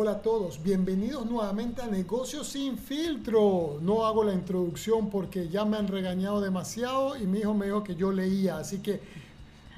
Hola 0.00 0.12
a 0.12 0.22
todos, 0.22 0.62
bienvenidos 0.62 1.26
nuevamente 1.26 1.82
a 1.82 1.88
Negocios 1.88 2.46
sin 2.46 2.78
filtro. 2.78 3.80
No 3.82 4.06
hago 4.06 4.22
la 4.22 4.32
introducción 4.32 5.10
porque 5.10 5.48
ya 5.48 5.64
me 5.64 5.76
han 5.76 5.88
regañado 5.88 6.40
demasiado 6.40 7.16
y 7.16 7.26
mi 7.26 7.40
hijo 7.40 7.52
me 7.52 7.66
dijo 7.66 7.82
que 7.82 7.96
yo 7.96 8.12
leía, 8.12 8.58
así 8.58 8.78
que 8.78 9.00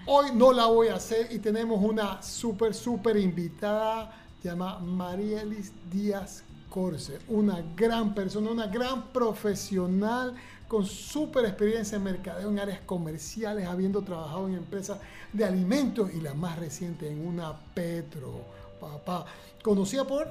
hoy 0.05 0.27
no 0.35 0.53
la 0.53 0.67
voy 0.67 0.89
a 0.89 0.97
hacer 0.97 1.33
y 1.33 1.39
tenemos 1.39 1.83
una 1.83 2.23
súper, 2.23 2.75
súper 2.75 3.17
invitada, 3.17 4.15
se 4.43 4.51
llama 4.51 4.79
Marielis 4.81 5.73
Díaz 5.91 6.45
Corse, 6.69 7.19
una 7.29 7.65
gran 7.75 8.15
persona, 8.15 8.51
una 8.51 8.67
gran 8.67 9.05
profesional 9.15 10.35
con 10.69 10.85
súper 10.85 11.47
experiencia 11.47 11.97
en 11.97 12.05
mercadeo 12.05 12.51
en 12.51 12.59
áreas 12.59 12.81
comerciales, 12.81 13.67
habiendo 13.67 14.03
trabajado 14.03 14.49
en 14.49 14.57
empresas 14.57 14.99
de 15.33 15.47
alimentos 15.47 16.13
y 16.13 16.21
la 16.21 16.35
más 16.35 16.59
reciente 16.59 17.11
en 17.11 17.27
una 17.27 17.59
Petro, 17.73 18.60
papá. 18.81 19.27
Conocida 19.63 20.05
por 20.05 20.29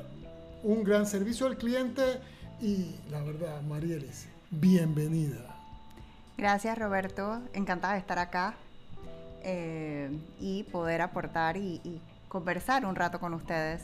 un 0.63 0.83
gran 0.83 1.05
servicio 1.05 1.45
al 1.45 1.57
cliente 1.57 2.19
y 2.59 2.95
la 3.09 3.23
verdad, 3.23 3.61
Marielis, 3.61 4.27
bienvenida. 4.49 5.55
Gracias 6.37 6.77
Roberto, 6.77 7.41
encantada 7.53 7.93
de 7.93 7.99
estar 7.99 8.19
acá 8.19 8.55
eh, 9.43 10.09
y 10.39 10.63
poder 10.63 11.01
aportar 11.01 11.57
y, 11.57 11.81
y 11.83 12.01
conversar 12.27 12.85
un 12.85 12.95
rato 12.95 13.19
con 13.19 13.33
ustedes. 13.33 13.83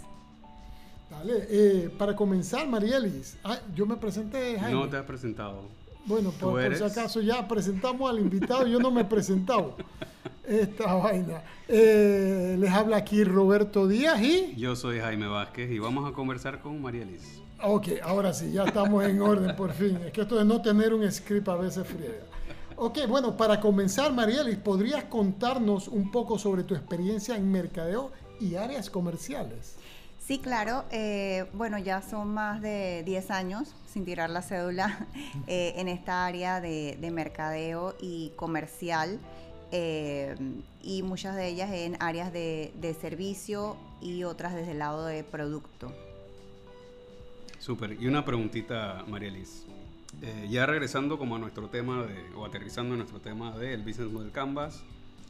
Dale, 1.10 1.48
eh, 1.50 1.90
para 1.98 2.16
comenzar, 2.16 2.68
Marielis, 2.68 3.38
ah, 3.44 3.60
yo 3.76 3.86
me 3.86 3.96
presenté, 3.96 4.60
Jaime. 4.60 4.80
No 4.80 4.90
te 4.90 4.98
has 4.98 5.06
presentado. 5.06 5.64
Bueno, 6.06 6.32
por, 6.32 6.62
por, 6.62 6.76
si 6.76 6.84
acaso 6.84 7.22
ya 7.22 7.48
presentamos 7.48 8.10
al 8.10 8.20
invitado, 8.20 8.66
yo 8.68 8.80
no 8.80 8.92
me 8.92 9.02
he 9.02 9.06
presentado. 9.06 9.76
Esta 10.48 10.94
vaina. 10.94 11.42
Eh, 11.68 12.56
les 12.60 12.72
habla 12.72 12.98
aquí 12.98 13.24
Roberto 13.24 13.88
Díaz 13.88 14.22
y... 14.22 14.54
Yo 14.56 14.76
soy 14.76 15.00
Jaime 15.00 15.28
Vázquez 15.28 15.72
y 15.72 15.80
vamos 15.80 16.10
a 16.10 16.14
conversar 16.14 16.60
con 16.60 16.82
Marielis. 16.82 17.42
Ok, 17.64 17.88
ahora 18.04 18.34
sí, 18.34 18.52
ya 18.52 18.66
estamos 18.66 19.04
en 19.06 19.22
orden 19.22 19.56
por 19.56 19.74
fin. 19.74 19.98
Es 20.06 20.12
que 20.12 20.22
esto 20.22 20.38
de 20.38 20.46
no 20.46 20.62
tener 20.62 20.94
un 20.94 21.10
script 21.12 21.48
a 21.48 21.56
veces 21.56 21.88
friega. 21.88 22.26
Ok, 22.76 23.00
bueno, 23.08 23.36
para 23.38 23.60
comenzar, 23.60 24.14
Marielis, 24.14 24.58
¿podrías 24.58 25.06
contarnos 25.06 25.88
un 25.88 26.12
poco 26.12 26.38
sobre 26.38 26.64
tu 26.64 26.76
experiencia 26.76 27.36
en 27.36 27.52
mercadeo 27.52 28.12
y 28.40 28.56
áreas 28.56 28.90
comerciales? 28.90 29.78
Sí, 30.20 30.40
claro. 30.40 30.86
Eh, 30.92 31.46
bueno, 31.54 31.78
ya 31.80 32.02
son 32.02 32.34
más 32.34 32.62
de 32.62 33.04
10 33.06 33.32
años, 33.32 33.76
sin 33.92 34.06
tirar 34.06 34.30
la 34.30 34.42
cédula, 34.42 35.08
eh, 35.48 35.74
en 35.78 35.88
esta 35.88 36.26
área 36.26 36.62
de, 36.62 36.98
de 37.00 37.12
mercadeo 37.12 37.96
y 38.00 38.32
comercial. 38.36 39.20
Eh, 39.78 40.36
y 40.84 41.04
muchas 41.04 41.36
de 41.36 41.50
ellas 41.50 41.70
en 41.70 41.98
áreas 42.00 42.32
de, 42.32 42.72
de, 42.80 42.94
servicio 42.94 43.76
y 44.02 44.24
otras 44.24 44.56
desde 44.56 44.72
el 44.72 44.80
lado 44.80 45.06
de 45.06 45.26
producto. 45.26 45.92
Súper. 47.60 48.02
Y 48.02 48.08
una 48.08 48.24
preguntita, 48.24 49.04
Marielis. 49.06 49.66
Eh, 50.22 50.48
ya 50.50 50.66
regresando 50.66 51.18
como 51.18 51.36
a 51.36 51.40
nuestro 51.40 51.68
tema 51.68 52.06
de, 52.06 52.16
o 52.38 52.46
aterrizando 52.46 52.94
en 52.94 53.00
nuestro 53.00 53.20
tema 53.20 53.58
del 53.58 53.82
Business 53.82 54.10
Model 54.10 54.32
Canvas, 54.32 54.82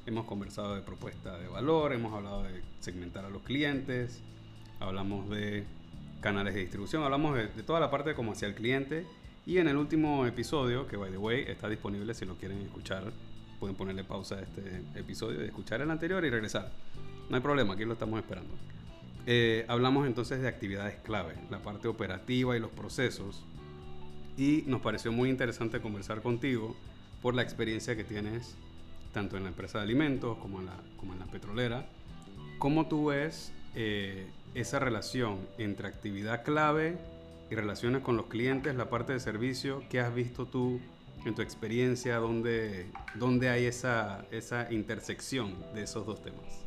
hemos 0.06 0.26
conversado 0.26 0.76
de 0.76 0.82
propuesta 0.84 1.40
de 1.40 1.48
valor, 1.48 1.92
hemos 1.94 2.14
hablado 2.14 2.44
de 2.44 2.62
segmentar 2.82 3.26
a 3.26 3.32
los 3.32 3.42
clientes, 3.42 4.22
hablamos 4.80 5.28
de 5.32 5.66
canales 6.22 6.54
de 6.54 6.60
distribución, 6.60 7.02
hablamos 7.02 7.36
de, 7.36 7.48
de 7.48 7.64
toda 7.64 7.80
la 7.80 7.90
parte 7.90 8.14
como 8.14 8.34
hacia 8.34 8.48
el 8.48 8.54
cliente 8.54 9.08
y 9.48 9.58
en 9.58 9.68
el 9.68 9.78
último 9.78 10.28
episodio, 10.28 10.88
que 10.88 10.98
by 10.98 11.10
the 11.10 11.18
way 11.18 11.46
está 11.48 11.68
disponible 11.68 12.14
si 12.14 12.26
lo 12.26 12.36
quieren 12.36 12.62
escuchar 12.62 13.12
pueden 13.60 13.76
ponerle 13.76 14.04
pausa 14.04 14.36
a 14.36 14.42
este 14.42 14.84
episodio 14.96 15.42
y 15.44 15.46
escuchar 15.46 15.82
el 15.82 15.92
anterior 15.92 16.24
y 16.26 16.30
regresar. 16.30 16.72
No 17.30 17.36
hay 17.36 17.42
problema, 17.42 17.74
aquí 17.74 17.86
lo 17.86 17.94
estamos 17.94 18.20
esperando. 18.20 18.54
Eh, 19.28 19.66
hablamos 19.68 20.06
entonces 20.06 20.42
de 20.42 20.48
actividades 20.48 20.98
clave, 20.98 21.34
la 21.50 21.60
parte 21.60 21.88
operativa 21.88 22.56
y 22.56 22.60
los 22.60 22.72
procesos. 22.72 23.44
Y 24.38 24.64
nos 24.68 24.82
pareció 24.82 25.12
muy 25.12 25.30
interesante 25.30 25.82
conversar 25.82 26.22
contigo 26.22 26.76
por 27.22 27.34
la 27.34 27.42
experiencia 27.42 27.96
que 27.96 28.04
tienes 28.04 28.56
tanto 29.14 29.38
en 29.38 29.44
la 29.44 29.50
empresa 29.50 29.80
de 29.80 29.86
alimentos 29.86 30.38
como 30.38 30.60
en 30.60 30.68
la, 30.68 30.76
como 30.98 31.14
en 31.14 31.20
la 31.20 31.26
petrolera. 31.26 31.88
¿Cómo 32.60 32.88
tú 32.88 33.06
ves 33.06 33.52
eh, 33.74 34.28
esa 34.54 34.78
relación 34.78 35.40
entre 35.58 35.88
actividad 35.88 36.44
clave 36.44 36.98
y 37.50 37.56
relaciones 37.56 38.02
con 38.02 38.18
los 38.18 38.28
clientes, 38.28 38.76
la 38.76 38.90
parte 38.90 39.14
de 39.14 39.20
servicio? 39.20 39.84
¿Qué 39.90 40.02
has 40.02 40.14
visto 40.14 40.46
tú 40.46 40.80
en 41.26 41.36
tu 41.36 41.42
experiencia, 41.42 42.18
¿dónde, 42.18 42.92
dónde 43.16 43.50
hay 43.50 43.66
esa, 43.66 44.26
esa 44.32 44.72
intersección 44.72 45.56
de 45.74 45.84
esos 45.84 46.06
dos 46.06 46.22
temas? 46.22 46.66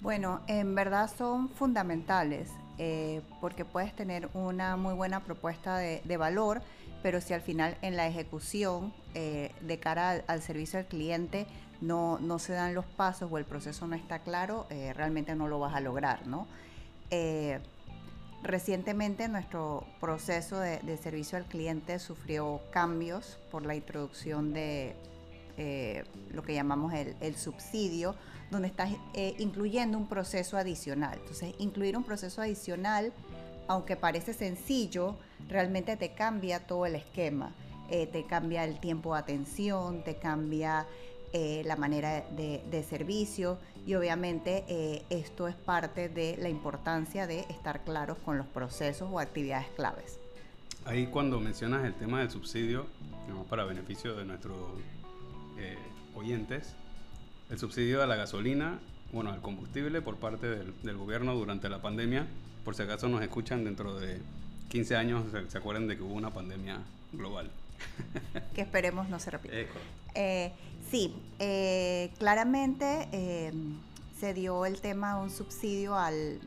Bueno, 0.00 0.40
en 0.46 0.74
verdad 0.74 1.10
son 1.16 1.48
fundamentales 1.48 2.50
eh, 2.78 3.22
porque 3.40 3.64
puedes 3.64 3.94
tener 3.94 4.28
una 4.34 4.76
muy 4.76 4.94
buena 4.94 5.20
propuesta 5.20 5.78
de, 5.78 6.16
valor, 6.16 6.60
pero 7.02 7.20
si 7.20 7.32
al 7.32 7.40
final 7.40 7.76
en 7.82 7.96
la 7.96 8.06
ejecución 8.06 8.92
eh, 9.14 9.52
de 9.60 9.78
cara 9.78 10.10
al, 10.10 10.24
al, 10.26 10.42
servicio 10.42 10.78
al 10.78 10.86
cliente 10.86 11.46
no, 11.80 12.18
no, 12.18 12.38
se 12.38 12.52
dan 12.52 12.74
los 12.74 12.84
pasos 12.84 13.30
o 13.30 13.38
el 13.38 13.44
proceso 13.44 13.86
no 13.86 13.94
está 13.94 14.20
claro, 14.20 14.66
eh, 14.70 14.92
realmente 14.94 15.34
no 15.34 15.48
lo 15.48 15.58
vas 15.58 15.74
a 15.74 15.80
lograr, 15.80 16.26
¿no? 16.26 16.46
Recientemente 18.44 19.26
nuestro 19.26 19.84
proceso 20.00 20.60
de, 20.60 20.98
servicio 20.98 21.38
al 21.38 21.46
cliente 21.46 21.98
sufrió 21.98 22.60
cambios 22.70 23.38
por 23.50 23.64
la 23.64 23.74
introducción 23.74 24.52
de 24.52 24.94
eh, 25.56 26.04
lo 26.30 26.42
que 26.42 26.52
llamamos 26.52 26.92
el, 26.92 27.16
el, 27.20 27.36
subsidio, 27.36 28.14
donde 28.50 28.68
estás 28.68 28.90
eh, 29.14 29.34
incluyendo 29.38 29.96
un 29.96 30.06
proceso 30.06 30.58
adicional. 30.58 31.18
Entonces, 31.20 31.54
incluir 31.58 31.96
un 31.96 32.04
proceso 32.04 32.42
adicional, 32.42 33.14
aunque 33.66 33.96
parece 33.96 34.34
sencillo, 34.34 35.16
realmente 35.48 35.96
te 35.96 36.12
cambia 36.12 36.66
todo 36.66 36.84
el 36.84 36.96
esquema. 36.96 37.54
Eh, 37.88 38.06
te 38.06 38.26
cambia 38.26 38.64
el 38.64 38.78
tiempo 38.78 39.14
de 39.14 39.20
atención, 39.20 40.04
te 40.04 40.16
cambia 40.16 40.86
eh, 41.36 41.62
la 41.64 41.74
manera 41.74 42.24
de, 42.30 42.62
de, 42.70 42.82
servicio 42.84 43.58
y 43.84 43.96
obviamente 43.96 44.64
eh, 44.68 45.02
esto 45.10 45.48
es 45.48 45.56
parte 45.56 46.08
de 46.08 46.36
la 46.38 46.48
importancia 46.48 47.26
de 47.26 47.40
estar 47.40 47.82
claros 47.82 48.18
con 48.24 48.38
los 48.38 48.46
procesos 48.46 49.08
o 49.10 49.18
actividades 49.18 49.66
claves. 49.74 50.20
Ahí 50.84 51.08
cuando 51.08 51.40
mencionas 51.40 51.84
el 51.84 51.94
tema 51.94 52.20
del 52.20 52.30
subsidio, 52.30 52.86
para 53.50 53.64
beneficio 53.64 54.14
de 54.14 54.24
nuestros 54.24 54.56
eh, 55.58 55.76
oyentes, 56.14 56.76
el 57.50 57.58
subsidio 57.58 58.00
a 58.00 58.06
la 58.06 58.14
gasolina, 58.14 58.78
bueno, 59.12 59.32
al 59.32 59.40
combustible 59.40 60.02
por 60.02 60.18
parte 60.18 60.46
del, 60.46 60.72
del, 60.84 60.96
gobierno 60.96 61.34
durante 61.34 61.68
la 61.68 61.82
pandemia, 61.82 62.28
por 62.64 62.76
si 62.76 62.82
acaso 62.82 63.08
nos 63.08 63.22
escuchan 63.22 63.64
dentro 63.64 63.98
de 63.98 64.20
15 64.68 64.94
años, 64.94 65.24
se, 65.48 65.58
acuerdan 65.58 65.88
de 65.88 65.96
que 65.96 66.02
hubo 66.04 66.14
una 66.14 66.32
pandemia 66.32 66.78
global. 67.12 67.50
que 68.54 68.60
esperemos 68.60 69.08
no 69.08 69.18
se 69.18 69.32
repita. 69.32 69.54
Eh, 70.14 70.52
sí, 70.94 71.12
eh, 71.40 72.12
claramente 72.20 73.08
eh, 73.10 73.52
se 74.20 74.32
dio 74.32 74.64
el 74.64 74.80
tema 74.80 75.16
de 75.16 75.22
un 75.24 75.30
subsidio 75.30 75.96
al, 75.96 76.38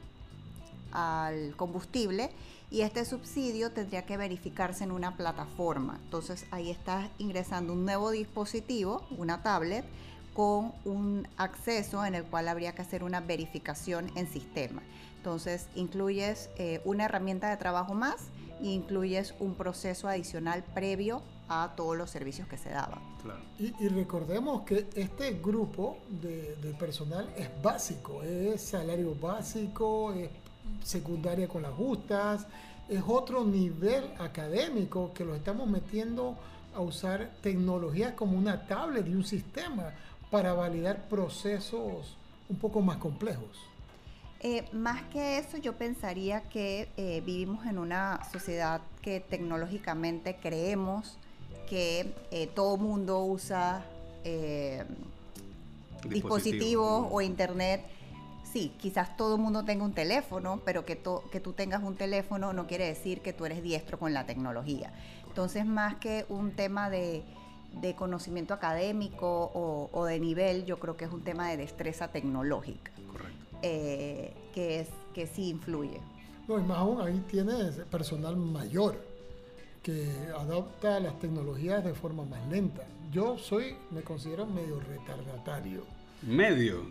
al 0.94 1.54
combustible 1.58 2.30
y 2.72 2.80
este 2.80 3.04
subsidio 3.04 3.74
tendría 3.74 4.06
que 4.06 4.16
verificarse 4.16 4.86
en 4.86 4.94
una 4.94 5.18
plataforma. 5.18 6.00
Entonces 6.02 6.46
ahí 6.52 6.72
estás 6.72 7.10
ingresando 7.18 7.74
un 7.74 7.84
nuevo 7.84 8.10
dispositivo, 8.12 9.06
una 9.18 9.44
tablet, 9.44 9.84
con 10.34 10.72
un 10.86 11.28
acceso 11.36 12.06
en 12.06 12.16
el 12.16 12.24
cual 12.24 12.48
habría 12.48 12.72
que 12.72 12.84
hacer 12.84 13.04
una 13.04 13.20
verificación 13.20 14.10
en 14.16 14.32
sistema. 14.32 14.82
Entonces 15.18 15.68
incluyes 15.76 16.50
eh, 16.56 16.80
una 16.86 17.04
herramienta 17.04 17.50
de 17.50 17.58
trabajo 17.58 17.96
más 17.96 18.16
e 18.62 18.68
incluyes 18.68 19.34
un 19.42 19.56
proceso 19.56 20.08
adicional 20.08 20.64
previo 20.74 21.22
a 21.50 21.74
todos 21.76 21.98
los 21.98 22.10
servicios 22.10 22.48
que 22.48 22.58
se 22.58 22.70
daban. 22.70 23.00
Claro. 23.22 23.40
Y, 23.60 23.74
y, 23.84 23.88
recordemos 23.90 24.64
que 24.64 24.88
este 24.96 25.34
grupo 25.34 25.98
de, 26.10 26.56
de, 26.58 26.74
personal 26.74 27.30
es 27.38 27.50
básico, 27.62 28.24
es 28.24 28.62
salario 28.62 29.16
básico, 29.16 30.14
es 30.14 30.30
secundaria 30.84 31.48
con 31.48 31.62
las 31.62 31.74
justas, 31.74 32.48
es 32.90 33.02
otro 33.06 33.44
nivel 33.44 34.12
académico 34.20 35.14
que 35.14 35.26
lo 35.26 35.36
estamos 35.36 35.68
metiendo 35.68 36.38
a 36.76 36.82
usar 36.82 37.32
tecnología 37.42 38.16
como 38.16 38.38
una 38.38 38.68
tablet 38.68 39.08
y 39.08 39.14
un 39.16 39.26
sistema 39.26 39.94
para 40.30 40.54
validar 40.54 41.08
procesos 41.10 42.16
un 42.50 42.58
poco 42.58 42.82
más 42.82 42.98
complejos. 42.98 43.58
Eh, 44.40 44.66
más 44.72 45.02
que 45.06 45.40
eso, 45.40 45.58
yo 45.58 45.74
pensaría 45.74 46.42
que 46.50 46.90
eh, 46.96 47.22
vivimos 47.26 47.66
en 47.66 47.80
una 47.80 48.20
sociedad 48.32 48.82
que 49.02 49.20
tecnológicamente 49.20 50.36
creemos 50.36 51.18
que 51.70 52.14
eh, 52.32 52.48
todo 52.48 52.78
mundo 52.78 53.24
usa 53.24 53.86
eh, 54.24 54.84
dispositivos 56.04 56.14
dispositivo. 56.14 57.10
o 57.12 57.22
internet. 57.22 57.86
Sí, 58.44 58.72
quizás 58.80 59.16
todo 59.18 59.36
el 59.36 59.42
mundo 59.42 59.64
tenga 59.66 59.84
un 59.84 59.94
teléfono, 59.94 60.62
pero 60.66 60.86
que, 60.86 60.96
to, 60.96 61.24
que 61.32 61.40
tú 61.40 61.54
tengas 61.54 61.84
un 61.84 61.96
teléfono 61.96 62.54
no 62.54 62.66
quiere 62.66 62.88
decir 62.88 63.22
que 63.22 63.34
tú 63.34 63.46
eres 63.46 63.62
diestro 63.62 64.00
con 64.00 64.14
la 64.14 64.26
tecnología. 64.26 64.92
Entonces, 65.28 65.66
más 65.66 65.96
que 65.96 66.26
un 66.30 66.52
tema 66.52 66.90
de, 66.90 67.24
de 67.82 67.96
conocimiento 67.96 68.54
académico 68.54 69.52
o, 69.54 69.90
o, 69.92 70.06
de 70.06 70.20
nivel, 70.20 70.66
yo 70.66 70.80
creo 70.80 70.96
que 70.98 71.06
es 71.06 71.12
un 71.12 71.24
tema 71.24 71.50
de 71.50 71.58
destreza 71.58 72.08
tecnológica. 72.08 72.92
Correcto. 73.12 73.58
Eh, 73.62 74.34
que, 74.54 74.80
es, 74.80 74.88
que 75.14 75.28
sí 75.28 75.50
influye. 75.50 76.00
No, 76.48 76.58
y 76.58 76.64
más 76.64 76.78
aún 76.78 77.02
ahí 77.02 77.22
tienes 77.30 77.76
personal 77.92 78.38
mayor 78.38 79.07
que 79.88 80.06
adopta 80.38 81.00
las 81.00 81.18
tecnologías 81.18 81.82
de 81.82 81.94
forma 81.94 82.26
más 82.26 82.46
lenta. 82.50 82.84
Yo 83.10 83.38
soy, 83.38 83.78
me 83.90 84.02
considero 84.02 84.46
medio 84.46 84.82
retardatario. 84.82 85.86
Medio. 86.24 86.86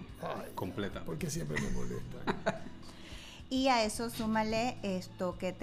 completa. 0.54 1.02
Porque 1.04 1.28
siempre 1.28 1.60
me 1.60 1.70
molesta. 1.70 2.62
Y 3.48 3.68
a 3.68 3.84
eso 3.84 4.10
súmale 4.10 4.76
esto 4.82 5.38
que, 5.38 5.54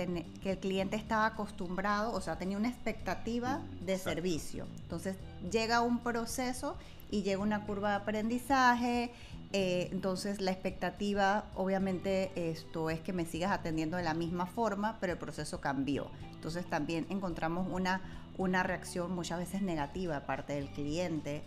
que 0.42 0.52
el 0.52 0.58
cliente 0.58 0.96
estaba 0.96 1.26
acostumbrado, 1.26 2.14
o 2.14 2.22
sea, 2.22 2.38
tenía 2.38 2.56
una 2.56 2.70
expectativa 2.70 3.60
de 3.82 3.98
servicio. 3.98 4.68
Entonces 4.84 5.18
llega 5.52 5.82
un 5.82 6.00
proceso 6.00 6.78
y 7.12 7.24
llega 7.24 7.42
una 7.42 7.66
curva 7.66 7.90
de 7.90 7.96
aprendizaje. 7.96 9.12
Eh, 9.54 9.90
entonces 9.92 10.42
la 10.42 10.52
expectativa, 10.52 11.46
obviamente, 11.56 12.32
esto 12.36 12.90
es 12.90 13.00
que 13.02 13.14
me 13.14 13.26
sigas 13.26 13.52
atendiendo 13.52 13.98
de 13.98 14.04
la 14.04 14.16
misma 14.16 14.48
forma, 14.48 14.98
pero 15.00 15.14
el 15.14 15.20
proceso 15.20 15.62
cambió. 15.62 16.10
Entonces 16.34 16.68
también 16.68 17.06
encontramos 17.10 17.68
una, 17.70 18.02
una 18.38 18.64
reacción 18.64 19.14
muchas 19.14 19.40
veces 19.40 19.62
negativa 19.62 20.16
de 20.16 20.22
parte 20.22 20.54
del 20.54 20.70
cliente. 20.72 21.44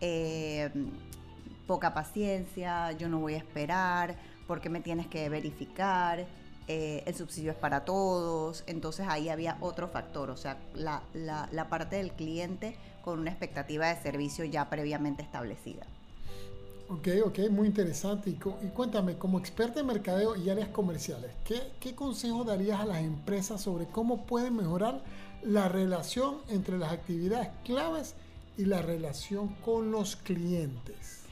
Eh, 0.00 0.70
poca 1.66 1.94
paciencia, 1.94 2.92
yo 2.92 3.08
no 3.08 3.18
voy 3.18 3.34
a 3.34 3.38
esperar 3.38 4.16
porque 4.46 4.68
me 4.68 4.80
tienes 4.80 5.06
que 5.06 5.28
verificar, 5.28 6.26
eh, 6.68 7.02
el 7.06 7.14
subsidio 7.14 7.52
es 7.52 7.56
para 7.56 7.84
todos, 7.84 8.64
entonces 8.66 9.06
ahí 9.08 9.28
había 9.28 9.56
otro 9.60 9.88
factor, 9.88 10.30
o 10.30 10.36
sea, 10.36 10.58
la, 10.74 11.02
la, 11.14 11.68
parte 11.68 11.96
del 11.96 12.12
cliente 12.12 12.76
con 13.04 13.20
una 13.20 13.30
expectativa 13.30 13.86
de 13.86 14.00
servicio 14.02 14.44
ya 14.44 14.68
previamente 14.68 15.22
establecida. 15.22 15.86
Ok, 16.88 17.08
ok, 17.24 17.38
muy 17.50 17.66
interesante. 17.66 18.30
Y, 18.30 18.34
cuéntame, 18.34 19.18
como 19.18 19.38
experta 19.38 19.80
en 19.80 19.86
mercadeo 19.86 20.36
y 20.36 20.50
áreas 20.50 20.68
comerciales, 20.68 21.32
¿qué, 21.44 21.72
¿qué 21.80 21.94
consejo 21.96 22.44
darías 22.44 22.80
a 22.80 22.86
las 22.86 22.98
empresas 22.98 23.60
sobre 23.60 23.86
cómo 23.86 24.24
pueden 24.24 24.54
mejorar 24.54 25.02
la 25.42 25.68
relación 25.68 26.38
entre 26.48 26.78
las 26.78 26.92
actividades 26.92 27.48
claves 27.64 28.14
y 28.56 28.66
la 28.66 28.82
relación 28.82 29.48
con 29.64 29.90
los 29.90 30.14
clientes? 30.14 31.24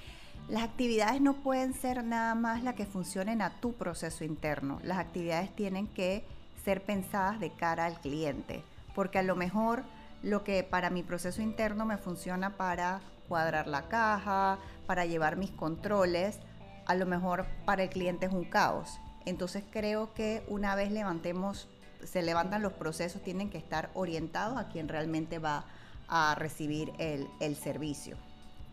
Las 0.49 0.65
actividades 0.65 1.21
no 1.21 1.35
pueden 1.35 1.73
ser 1.73 2.03
nada 2.03 2.35
más 2.35 2.65
las 2.65 2.75
que 2.75 2.85
funcionen 2.85 3.41
a 3.41 3.61
tu 3.61 3.75
proceso 3.75 4.25
interno. 4.25 4.81
Las 4.83 4.99
actividades 4.99 5.55
tienen 5.55 5.87
que 5.87 6.25
ser 6.65 6.83
pensadas 6.83 7.39
de 7.39 7.51
cara 7.51 7.87
al 7.87 8.01
cliente, 8.01 8.63
porque 8.95 9.19
a 9.19 9.23
lo 9.23 9.37
mejor 9.37 9.85
lo 10.23 10.43
que 10.43 10.65
para 10.65 10.91
mi 10.91 11.03
proceso 11.03 11.43
interno 11.43 11.87
me 11.87 11.97
funciona 11.97 12.57
para 12.57 13.01
cuadrar 13.29 13.67
la 13.67 13.89
caja, 13.89 14.59
para 14.87 15.07
llevar 15.07 15.37
mis 15.37 15.51
controles, 15.51 16.39
a 16.87 16.95
lo 16.95 17.07
mejor 17.07 17.47
para 17.65 17.85
el 17.85 17.91
cliente 17.91 18.27
es 18.27 18.33
un 18.33 18.45
caos. 18.45 18.99
Entonces 19.25 19.65
creo 19.71 20.13
que 20.15 20.45
una 20.49 20.75
vez 20.75 20.93
levantemos, 20.93 21.69
se 22.05 22.23
levantan 22.23 22.63
los 22.63 22.75
procesos, 22.75 23.23
tienen 23.23 23.51
que 23.51 23.59
estar 23.59 23.91
orientados 23.95 24.59
a 24.59 24.69
quien 24.69 24.89
realmente 24.89 25.39
va 25.39 25.65
a 26.09 26.35
recibir 26.35 26.93
el, 26.99 27.27
el 27.41 27.57
servicio. 27.57 28.17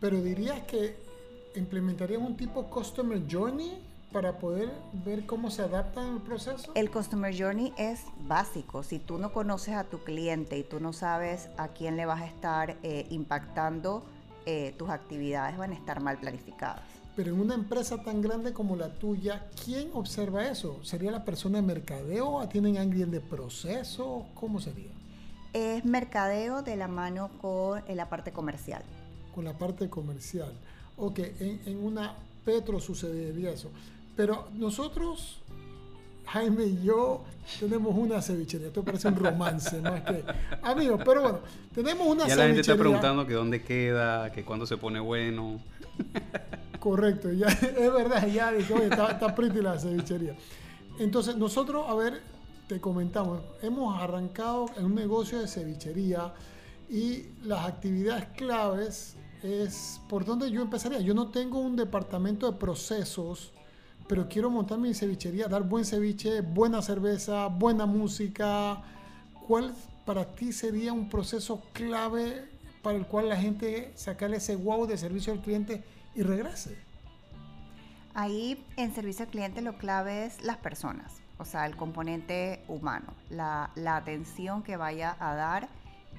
Pero 0.00 0.20
dirías 0.20 0.60
que 0.62 0.96
implementarían 1.54 2.22
un 2.22 2.36
tipo 2.36 2.64
Customer 2.64 3.22
Journey 3.30 3.78
para 4.12 4.38
poder 4.38 4.70
ver 4.92 5.26
cómo 5.26 5.50
se 5.50 5.62
adapta 5.62 6.06
el 6.06 6.20
proceso? 6.20 6.70
El 6.74 6.90
Customer 6.90 7.34
Journey 7.36 7.72
es 7.78 8.04
básico. 8.28 8.82
Si 8.82 8.98
tú 8.98 9.18
no 9.18 9.32
conoces 9.32 9.74
a 9.74 9.84
tu 9.84 10.00
cliente 10.04 10.58
y 10.58 10.62
tú 10.62 10.80
no 10.80 10.92
sabes 10.92 11.48
a 11.56 11.68
quién 11.68 11.96
le 11.96 12.04
vas 12.04 12.20
a 12.20 12.26
estar 12.26 12.76
eh, 12.82 13.06
impactando, 13.10 14.04
eh, 14.46 14.74
tus 14.78 14.88
actividades 14.90 15.56
van 15.56 15.72
a 15.72 15.74
estar 15.74 16.00
mal 16.00 16.18
planificadas. 16.18 16.82
Pero 17.14 17.32
en 17.34 17.40
una 17.40 17.54
empresa 17.54 18.02
tan 18.02 18.22
grande 18.22 18.52
como 18.52 18.74
la 18.74 18.88
tuya, 18.88 19.46
¿quién 19.64 19.90
observa 19.92 20.48
eso? 20.48 20.82
¿Sería 20.82 21.10
la 21.10 21.24
persona 21.24 21.60
de 21.60 21.66
mercadeo? 21.66 22.46
¿Tienen 22.48 22.78
alguien 22.78 23.10
de 23.10 23.20
proceso? 23.20 24.26
¿Cómo 24.34 24.60
sería? 24.60 24.90
Es 25.52 25.84
mercadeo 25.84 26.62
de 26.62 26.76
la 26.76 26.88
mano 26.88 27.30
con 27.42 27.82
la 27.94 28.08
parte 28.08 28.32
comercial. 28.32 28.82
Con 29.34 29.44
la 29.44 29.58
parte 29.58 29.90
comercial 29.90 30.52
ok, 30.96 31.18
en, 31.40 31.60
en 31.66 31.84
una 31.84 32.14
Petro 32.44 32.80
sucedería 32.80 33.52
eso. 33.52 33.70
Pero 34.16 34.48
nosotros, 34.54 35.40
Jaime 36.26 36.64
y 36.64 36.82
yo, 36.82 37.24
tenemos 37.60 37.94
una 37.96 38.22
cevichería. 38.22 38.68
Esto 38.68 38.82
parece 38.82 39.08
un 39.08 39.16
romance 39.16 39.80
más 39.80 40.02
que 40.02 40.24
amigos. 40.62 41.00
Pero 41.04 41.22
bueno, 41.22 41.38
tenemos 41.74 42.06
una 42.06 42.24
cevichería. 42.24 42.28
Ya 42.28 42.36
la 42.36 42.46
gente 42.46 42.60
está 42.60 42.76
preguntando 42.76 43.26
que 43.26 43.34
dónde 43.34 43.62
queda, 43.62 44.32
que 44.32 44.44
cuándo 44.44 44.66
se 44.66 44.76
pone 44.76 45.00
bueno. 45.00 45.60
Correcto, 46.78 47.32
ya, 47.32 47.46
es 47.46 47.92
verdad, 47.92 48.26
ya 48.26 48.50
dije, 48.50 48.74
oye, 48.74 48.86
está, 48.86 49.12
está 49.12 49.34
pretty 49.34 49.60
la 49.60 49.78
cevichería. 49.78 50.36
Entonces, 50.98 51.36
nosotros, 51.36 51.84
a 51.88 51.94
ver, 51.94 52.20
te 52.66 52.80
comentamos, 52.80 53.40
hemos 53.62 54.00
arrancado 54.00 54.66
en 54.76 54.86
un 54.86 54.94
negocio 54.94 55.38
de 55.40 55.46
cevichería 55.46 56.32
y 56.90 57.26
las 57.44 57.66
actividades 57.66 58.26
claves 58.36 59.16
es 59.42 60.00
por 60.08 60.24
dónde 60.24 60.50
yo 60.50 60.62
empezaría. 60.62 61.00
Yo 61.00 61.14
no 61.14 61.28
tengo 61.28 61.58
un 61.60 61.76
departamento 61.76 62.50
de 62.50 62.58
procesos, 62.58 63.52
pero 64.08 64.28
quiero 64.28 64.50
montar 64.50 64.78
mi 64.78 64.94
cevichería, 64.94 65.48
dar 65.48 65.62
buen 65.62 65.84
ceviche, 65.84 66.40
buena 66.40 66.82
cerveza, 66.82 67.46
buena 67.46 67.86
música. 67.86 68.82
¿Cuál 69.46 69.74
para 70.04 70.24
ti 70.24 70.52
sería 70.52 70.92
un 70.92 71.08
proceso 71.08 71.62
clave 71.72 72.48
para 72.82 72.98
el 72.98 73.06
cual 73.06 73.28
la 73.28 73.36
gente 73.36 73.92
sacarle 73.94 74.38
ese 74.38 74.56
wow 74.56 74.86
de 74.86 74.98
servicio 74.98 75.32
al 75.32 75.40
cliente 75.40 75.82
y 76.14 76.22
regrese? 76.22 76.76
Ahí 78.14 78.62
en 78.76 78.94
servicio 78.94 79.24
al 79.24 79.30
cliente 79.30 79.62
lo 79.62 79.78
clave 79.78 80.26
es 80.26 80.42
las 80.42 80.58
personas, 80.58 81.14
o 81.38 81.44
sea, 81.44 81.64
el 81.64 81.76
componente 81.76 82.62
humano, 82.68 83.14
la, 83.30 83.70
atención 83.86 84.62
que 84.62 84.76
vaya 84.76 85.16
a 85.18 85.34
dar 85.34 85.68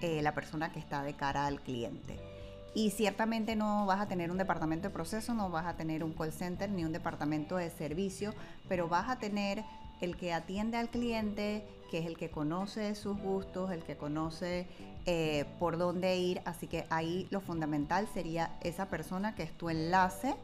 eh, 0.01 0.21
la 0.23 0.33
persona 0.33 0.71
que 0.71 0.79
está 0.79 1.03
de 1.03 1.13
cara 1.13 1.45
al 1.45 1.61
cliente. 1.61 2.32
Y 2.75 2.89
ciertamente 2.89 3.55
no 3.55 3.85
vas 3.85 4.01
a 4.01 4.07
tener 4.07 4.31
un 4.31 4.37
departamento 4.37 4.87
de 4.87 4.93
proceso, 4.93 5.33
no 5.33 5.49
vas 5.49 5.65
a 5.65 5.75
tener 5.75 6.03
un 6.03 6.13
call 6.13 6.31
center 6.31 6.69
ni 6.69 6.83
un 6.83 6.91
departamento 6.91 7.57
de 7.57 7.69
servicio, 7.69 8.33
pero 8.67 8.87
vas 8.87 9.09
a 9.09 9.19
tener 9.19 9.63
el 10.01 10.17
que 10.17 10.33
atiende 10.33 10.77
al 10.77 10.89
cliente, 10.89 11.65
que 11.91 11.99
es 11.99 12.05
el 12.05 12.17
que 12.17 12.29
conoce 12.29 12.95
sus 12.95 13.17
gustos, 13.17 13.71
el 13.71 13.83
que 13.83 13.95
conoce 13.95 14.67
eh, 15.05 15.45
por 15.59 15.77
dónde 15.77 16.17
ir. 16.17 16.41
Así 16.45 16.67
que 16.67 16.85
ahí 16.89 17.27
lo 17.29 17.41
fundamental 17.41 18.07
sería 18.13 18.57
esa 18.61 18.87
persona 18.87 19.35
que 19.35 19.43
es 19.43 19.51
tu 19.57 19.69
enlace 19.69 20.35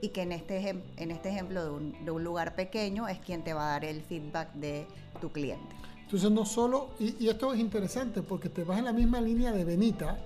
y 0.00 0.10
que 0.10 0.22
en 0.22 0.32
este, 0.32 0.68
en 0.68 1.10
este 1.10 1.30
ejemplo 1.30 1.64
de 1.64 1.70
un, 2.12 2.22
lugar 2.22 2.54
pequeño 2.54 3.08
es 3.08 3.18
quien 3.18 3.42
te 3.42 3.54
va 3.54 3.68
a 3.68 3.72
dar 3.72 3.84
el 3.84 4.02
feedback 4.02 4.52
de 4.52 4.86
tu 5.20 5.32
cliente. 5.32 5.74
Entonces 6.04 6.30
no 6.30 6.44
solo, 6.44 6.90
y 6.98 7.28
esto 7.28 7.52
es 7.52 7.60
interesante 7.60 8.22
porque 8.22 8.48
te 8.48 8.64
vas 8.64 8.78
en 8.78 8.86
la 8.86 8.92
misma 8.92 9.20
línea 9.20 9.52
de 9.52 9.64
Benita, 9.64 10.18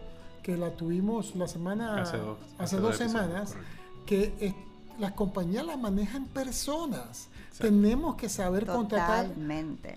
que 0.42 0.56
la 0.56 0.70
tuvimos 0.70 1.34
la 1.36 1.48
semana, 1.48 2.02
hace, 2.02 2.76
dos, 2.76 2.96
semanas, 2.96 3.54
que 4.06 4.54
las 4.98 5.12
compañías 5.12 5.64
la 5.64 5.76
manejan 5.76 6.26
personas. 6.26 7.28
Tenemos 7.58 8.16
que 8.16 8.28
saber 8.28 8.66
contratar 8.66 9.30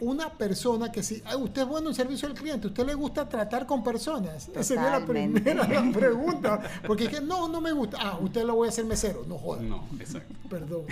una 0.02 0.30
persona 0.30 0.92
que 0.92 1.02
si 1.02 1.24
usted 1.40 1.62
es 1.62 1.68
bueno 1.68 1.90
en 1.90 1.96
servicio 1.96 2.28
al 2.28 2.36
cliente, 2.36 2.68
usted 2.68 2.86
le 2.86 2.94
gusta 2.94 3.28
tratar 3.28 3.66
con 3.66 3.84
personas. 3.84 4.50
Esa 4.50 4.64
sería 4.64 5.00
la 5.00 5.06
primera 5.06 5.66
pregunta. 5.94 6.62
Porque 6.86 7.06
es 7.06 7.10
que 7.10 7.22
no, 7.22 7.48
no 7.48 7.62
me 7.62 7.72
gusta. 7.72 7.98
Ah, 8.00 8.20
usted 8.22 8.44
lo 8.44 8.56
voy 8.56 8.68
a 8.68 8.70
hacer 8.70 8.86
mesero. 8.86 9.24
No 9.28 9.38
joda. 9.38 9.62
No, 9.62 9.86
exacto. 10.00 10.34
Perdón. 10.50 10.84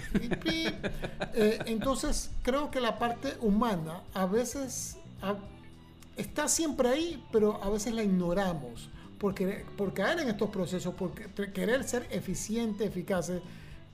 Eh, 1.36 1.60
entonces, 1.66 2.32
creo 2.44 2.72
que 2.72 2.80
la 2.80 2.98
parte 2.98 3.36
humana 3.42 4.02
a 4.14 4.26
veces 4.26 4.98
está 6.16 6.48
siempre 6.48 6.90
ahí, 6.90 7.24
pero 7.32 7.62
a 7.62 7.70
veces 7.70 7.94
la 7.94 8.04
ignoramos 8.04 8.90
por, 9.24 9.94
caer 9.94 10.20
en 10.20 10.28
estos 10.28 10.50
procesos, 10.50 10.94
por 10.94 11.14
querer 11.54 11.86
ser 11.86 12.06
eficiente, 12.12 12.84
eficaces. 12.84 13.42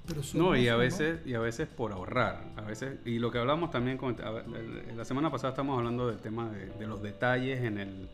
Pero 0.08 0.22
no, 0.34 0.56
y 0.56 0.68
a 0.70 0.76
veces, 0.76 1.20
y 1.24 1.36
a 1.36 1.40
veces 1.40 1.68
por 1.68 1.92
ahorrar. 1.92 2.46
A 2.58 2.62
veces, 2.62 2.98
y 3.06 3.20
lo 3.20 3.30
que 3.30 3.38
hablamos 3.38 3.70
también, 3.70 4.00
con, 4.00 4.18
la 4.18 5.06
semana 5.06 5.30
pasada 5.30 5.50
estamos 5.50 5.78
hablando 5.78 6.08
del 6.08 6.18
tema 6.18 6.50
de, 6.50 6.88
los 6.88 7.04
detalles 7.04 7.60
en, 7.60 7.78
el, 7.78 8.10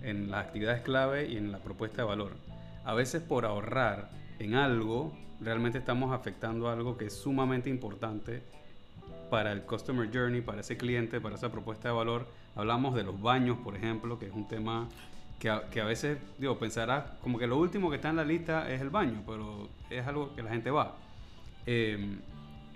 en 0.00 0.30
las 0.30 0.46
actividades 0.46 0.82
clave 0.82 1.28
y 1.28 1.38
en 1.38 1.50
la 1.50 1.58
propuesta 1.58 2.02
de 2.02 2.08
valor. 2.08 2.34
A 2.84 2.94
veces 2.94 3.20
por 3.20 3.46
ahorrar 3.46 4.08
en 4.38 4.54
algo, 4.54 5.12
realmente 5.40 5.78
estamos 5.78 6.12
afectando 6.12 6.68
algo 6.68 6.96
que 6.96 7.06
es 7.06 7.14
sumamente 7.14 7.68
importante 7.68 8.44
para 9.28 9.50
el 9.50 9.62
customer 9.62 10.08
journey, 10.12 10.40
para 10.40 10.60
ese 10.60 10.76
cliente, 10.76 11.20
para 11.20 11.34
esa 11.34 11.50
propuesta 11.50 11.88
de 11.88 11.94
valor. 11.94 12.28
Hablamos 12.54 12.94
de 12.94 13.02
los 13.02 13.20
baños, 13.20 13.58
por 13.58 13.74
ejemplo, 13.74 14.20
que 14.20 14.26
es 14.26 14.32
un 14.32 14.46
tema 14.46 14.88
que 15.40 15.48
a, 15.48 15.84
veces, 15.84 16.18
digo, 16.38 16.58
pensará 16.58 17.16
como 17.22 17.38
que 17.38 17.46
lo 17.46 17.58
último 17.58 17.88
que 17.88 17.96
está 17.96 18.10
en 18.10 18.16
la 18.16 18.24
lista 18.24 18.70
es 18.70 18.82
el 18.82 18.90
baño, 18.90 19.22
pero 19.26 19.68
es 19.88 20.06
algo 20.06 20.34
que 20.34 20.42
la 20.42 20.50
gente 20.50 20.70
va. 20.70 20.96
Em, 21.64 22.18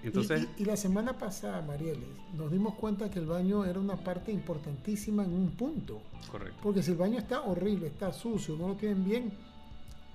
entonces... 0.02 0.48
Y, 0.56 0.64
la 0.64 0.76
semana 0.76 1.12
pasada, 1.12 1.60
Marielis, 1.60 2.08
nos 2.34 2.50
dimos 2.50 2.74
cuenta 2.76 3.10
que 3.10 3.18
el 3.18 3.26
baño 3.26 3.66
era 3.66 3.78
una 3.78 3.96
parte 3.96 4.32
importantísima 4.32 5.24
en 5.24 5.34
un 5.34 5.50
punto. 5.50 6.00
Correcto. 6.30 6.58
Porque 6.62 6.82
si 6.82 6.92
el 6.92 6.96
baño 6.96 7.18
está 7.18 7.42
horrible, 7.42 7.88
está 7.88 8.14
sucio, 8.14 8.56
no 8.56 8.68
lo 8.68 8.74
tienen 8.76 9.04
bien, 9.04 9.32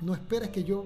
no 0.01 0.15
esperes 0.15 0.50
que 0.50 0.63
yo 0.63 0.86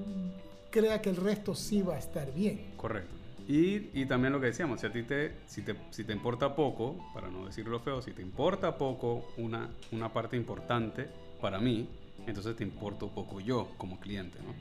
crea 0.69 1.01
que 1.01 1.11
el 1.11 1.15
resto 1.15 1.55
sí 1.55 1.81
va 1.81 1.95
a 1.95 1.99
estar 1.99 2.33
bien. 2.33 2.73
Correcto. 2.75 3.22
Y, 3.47 3.89
y, 3.93 4.05
también 4.05 4.31
lo 4.31 4.39
que 4.39 4.47
decíamos, 4.47 4.79
si 4.79 4.87
a 4.87 4.91
ti 4.91 5.03
te, 5.03 5.33
si 5.47 5.63
te, 5.63 5.75
si 5.91 6.05
te 6.05 6.13
importa 6.13 6.55
poco, 6.55 6.95
para 7.13 7.29
no 7.29 7.45
decirlo 7.45 7.79
feo, 7.79 8.01
si 8.01 8.11
te 8.11 8.21
importa 8.21 8.77
poco 8.77 9.25
una, 9.37 9.69
una 9.91 10.13
parte 10.13 10.37
importante 10.37 11.09
para 11.41 11.59
mí, 11.59 11.89
entonces 12.25 12.55
te 12.55 12.63
importo 12.63 13.09
poco 13.09 13.41
yo 13.41 13.69
como 13.77 13.99
cliente, 13.99 14.39
¿no? 14.39 14.53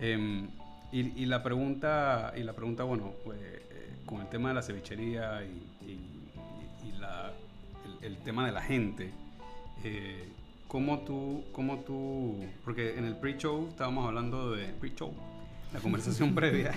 Em, 0.00 0.48
y, 0.90 1.22
y, 1.22 1.26
la 1.26 1.42
pregunta, 1.42 2.32
y 2.36 2.42
la 2.44 2.54
pregunta 2.54 2.84
bueno, 2.84 3.12
eh, 3.26 3.66
eh, 3.70 3.96
con 4.06 4.20
el 4.20 4.28
tema 4.28 4.48
de 4.48 4.54
la 4.54 4.62
cevichería 4.62 5.44
y, 5.44 5.74
y 5.86 6.98
la, 6.98 7.32
el, 8.00 8.12
el, 8.12 8.18
tema 8.18 8.46
de 8.46 8.52
la 8.52 8.62
gente, 8.62 9.10
eh, 9.82 10.28
¿cómo 10.68 11.00
tú, 11.00 11.44
cómo 11.52 11.80
tú, 11.80 12.44
porque 12.64 12.98
en 12.98 13.04
el 13.04 13.16
pre-show 13.16 13.68
estábamos 13.68 14.06
hablando 14.06 14.52
de, 14.52 14.66
pre-show, 14.68 15.12
la 15.72 15.80
conversación 15.80 16.34
previa, 16.34 16.74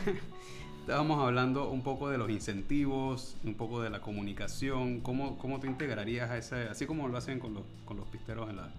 estábamos 0.88 1.22
hablando 1.22 1.70
un 1.70 1.82
poco 1.82 2.10
de 2.10 2.18
los 2.18 2.30
incentivos, 2.30 3.36
un 3.44 3.56
poco 3.56 3.82
de 3.82 3.90
la 3.90 4.00
comunicación, 4.00 5.02
cómo, 5.02 5.38
cómo 5.38 5.60
tú 5.60 5.68
integrarías 5.68 6.30
a 6.30 6.38
ese, 6.38 6.70
así 6.70 6.86
como 6.86 7.10
lo 7.10 7.18
hacen 7.18 7.40
con 7.40 7.56
los, 7.56 7.64
con 7.84 7.98
los 7.98 8.08
pisteros 8.08 8.50
en 8.50 8.56
la, 8.56 8.70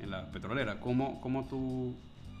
en 0.00 0.10
la 0.10 0.30
petrolera, 0.30 0.80
cómo, 0.80 1.20
cómo 1.20 1.44
tú 1.44 1.94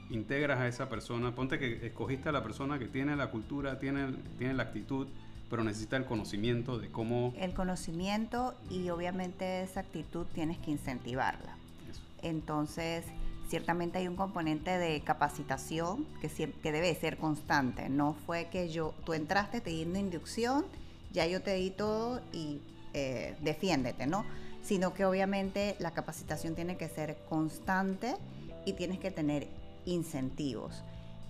integras 0.08 0.60
a 0.60 0.66
esa 0.66 0.88
persona, 0.88 1.34
ponte 1.34 1.58
que 1.58 1.84
escogiste 1.84 2.30
a 2.30 2.32
la 2.32 2.42
persona 2.42 2.78
que 2.78 2.86
tiene 2.86 3.14
la 3.14 3.30
cultura, 3.30 3.78
tiene, 3.78 4.14
tiene 4.38 4.54
la 4.54 4.62
actitud, 4.62 5.06
pero 5.50 5.62
necesita 5.62 5.98
el 5.98 6.06
conocimiento 6.06 6.78
de 6.78 6.88
cómo... 6.88 7.34
El 7.36 7.52
conocimiento 7.52 8.54
y 8.70 8.88
obviamente 8.88 9.62
esa 9.62 9.80
actitud 9.80 10.24
tienes 10.32 10.56
que 10.56 10.70
incentivarla. 10.70 11.54
Eso. 11.90 12.00
Entonces, 12.22 13.04
ciertamente 13.52 13.98
hay 13.98 14.08
un 14.08 14.16
componente 14.16 14.78
de 14.78 15.02
capacitación 15.02 16.06
que, 16.22 16.72
debe 16.72 16.94
ser 16.94 17.18
constante. 17.18 17.90
No 17.90 18.14
fue 18.24 18.46
que 18.46 18.70
yo, 18.70 18.94
tú 19.04 19.12
entraste, 19.12 19.60
te 19.60 19.68
di 19.68 19.82
inducción, 19.82 20.64
ya 21.12 21.26
yo 21.26 21.42
te 21.42 21.52
di 21.56 21.68
todo 21.68 22.22
y 22.32 22.62
eh, 22.94 23.36
defiéndete, 23.42 24.06
¿no? 24.06 24.24
Sino 24.62 24.94
que 24.94 25.04
obviamente 25.04 25.76
la 25.80 25.90
capacitación 25.90 26.54
tiene 26.54 26.78
que 26.78 26.88
ser 26.88 27.18
constante 27.28 28.16
y 28.64 28.72
tienes 28.72 28.98
que 28.98 29.10
tener 29.10 29.48
incentivos. 29.84 30.82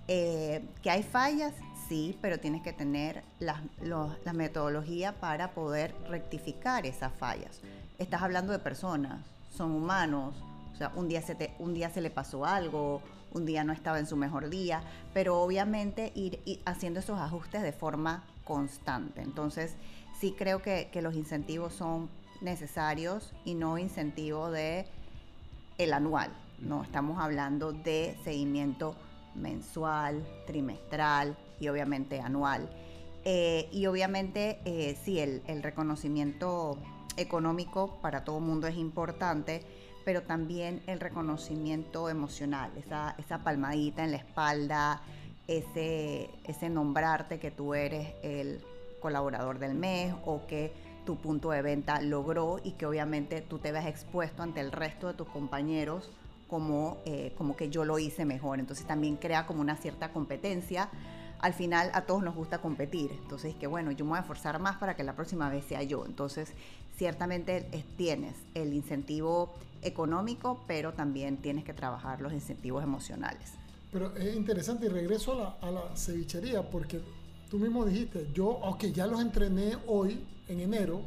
Eh, 0.06 0.62
que 0.80 0.90
hay 0.90 1.02
fallas, 1.02 1.52
sí, 1.88 2.16
pero 2.22 2.38
tienes 2.38 2.62
que 2.62 2.72
tener 2.72 3.24
la, 3.40 3.60
los, 3.82 4.16
la 4.24 4.32
metodología 4.32 5.18
para 5.18 5.54
poder 5.54 5.92
rectificar 6.08 6.86
esas 6.86 7.12
fallas. 7.14 7.60
Estás 7.98 8.22
hablando 8.22 8.52
de 8.52 8.60
personas, 8.60 9.24
son 9.50 9.72
humanos, 9.72 10.36
un 10.94 11.08
día, 11.08 11.22
se 11.22 11.54
un 11.58 11.74
día 11.74 11.90
se 11.90 12.00
le 12.00 12.10
pasó 12.10 12.44
algo, 12.44 13.02
un 13.32 13.46
día 13.46 13.64
no 13.64 13.72
estaba 13.72 13.98
en 13.98 14.06
su 14.06 14.16
mejor 14.16 14.50
día, 14.50 14.82
pero 15.14 15.40
obviamente 15.40 16.12
ir, 16.14 16.40
haciendo 16.64 17.00
esos 17.00 17.18
ajustes 17.18 17.62
de 17.62 17.72
forma 17.72 18.24
constante. 18.44 19.22
Entonces, 19.22 19.76
sí 20.18 20.34
creo 20.36 20.62
que, 20.62 20.88
que, 20.92 21.02
los 21.02 21.14
incentivos 21.14 21.72
son 21.74 22.10
necesarios 22.40 23.32
y 23.44 23.54
no 23.54 23.78
incentivo 23.78 24.50
de 24.50 24.86
el 25.78 25.92
anual. 25.92 26.30
No, 26.58 26.82
estamos 26.82 27.18
hablando 27.20 27.72
de 27.72 28.16
seguimiento 28.24 28.94
mensual, 29.34 30.24
trimestral 30.46 31.36
y 31.60 31.68
obviamente 31.68 32.20
anual. 32.20 32.68
Eh, 33.24 33.68
y 33.72 33.86
obviamente, 33.86 34.58
eh, 34.64 34.96
sí, 35.04 35.20
el, 35.20 35.42
el, 35.46 35.62
reconocimiento 35.62 36.76
económico 37.16 37.98
para 38.02 38.24
todo 38.24 38.40
mundo 38.40 38.66
es 38.66 38.76
importante, 38.76 39.62
pero 40.04 40.22
también 40.22 40.82
el 40.86 41.00
reconocimiento 41.00 42.08
emocional, 42.08 42.70
esa, 42.76 43.14
esa 43.18 43.38
palmadita 43.44 44.04
en 44.04 44.10
la 44.12 44.16
espalda, 44.18 45.02
ese, 45.48 46.30
ese 46.44 46.68
nombrarte 46.70 47.38
que 47.38 47.50
tú 47.50 47.74
eres 47.74 48.14
el 48.22 48.60
colaborador 49.00 49.58
del 49.58 49.74
mes 49.74 50.14
o 50.24 50.46
que 50.46 50.72
tu 51.04 51.16
punto 51.16 51.50
de 51.50 51.62
venta 51.62 52.00
logró 52.00 52.60
y 52.62 52.72
que 52.72 52.86
obviamente 52.86 53.40
tú 53.40 53.58
te 53.58 53.72
ves 53.72 53.86
expuesto 53.86 54.42
ante 54.42 54.60
el 54.60 54.70
resto 54.70 55.08
de 55.08 55.14
tus 55.14 55.28
compañeros 55.28 56.10
como, 56.48 56.98
eh, 57.04 57.32
como 57.36 57.56
que 57.56 57.70
yo 57.70 57.84
lo 57.84 57.98
hice 57.98 58.24
mejor. 58.24 58.60
Entonces 58.60 58.86
también 58.86 59.16
crea 59.16 59.46
como 59.46 59.60
una 59.60 59.76
cierta 59.76 60.12
competencia. 60.12 60.90
Al 61.42 61.52
final 61.52 61.90
a 61.92 62.02
todos 62.02 62.22
nos 62.22 62.34
gusta 62.34 62.58
competir. 62.58 63.10
Entonces 63.12 63.54
que 63.54 63.66
bueno, 63.66 63.90
yo 63.92 64.04
me 64.04 64.10
voy 64.10 64.18
a 64.18 64.20
esforzar 64.22 64.58
más 64.58 64.76
para 64.78 64.96
que 64.96 65.04
la 65.04 65.14
próxima 65.14 65.50
vez 65.50 65.64
sea 65.66 65.82
yo. 65.82 66.06
Entonces 66.06 66.52
ciertamente 66.96 67.68
es, 67.72 67.84
tienes 67.96 68.36
el 68.54 68.72
incentivo 68.72 69.52
económico, 69.82 70.62
pero 70.66 70.92
también 70.92 71.36
tienes 71.36 71.64
que 71.64 71.74
trabajar 71.74 72.20
los 72.20 72.32
incentivos 72.32 72.82
emocionales. 72.82 73.52
Pero 73.92 74.16
es 74.16 74.34
interesante 74.34 74.86
y 74.86 74.88
regreso 74.88 75.32
a 75.32 75.36
la, 75.36 75.68
a 75.68 75.70
la 75.70 75.96
cevichería 75.96 76.62
porque 76.62 77.00
tú 77.50 77.58
mismo 77.58 77.84
dijiste, 77.84 78.28
yo, 78.32 78.46
ok, 78.46 78.84
ya 78.86 79.06
los 79.06 79.20
entrené 79.20 79.76
hoy, 79.86 80.24
en 80.48 80.60
enero, 80.60 81.02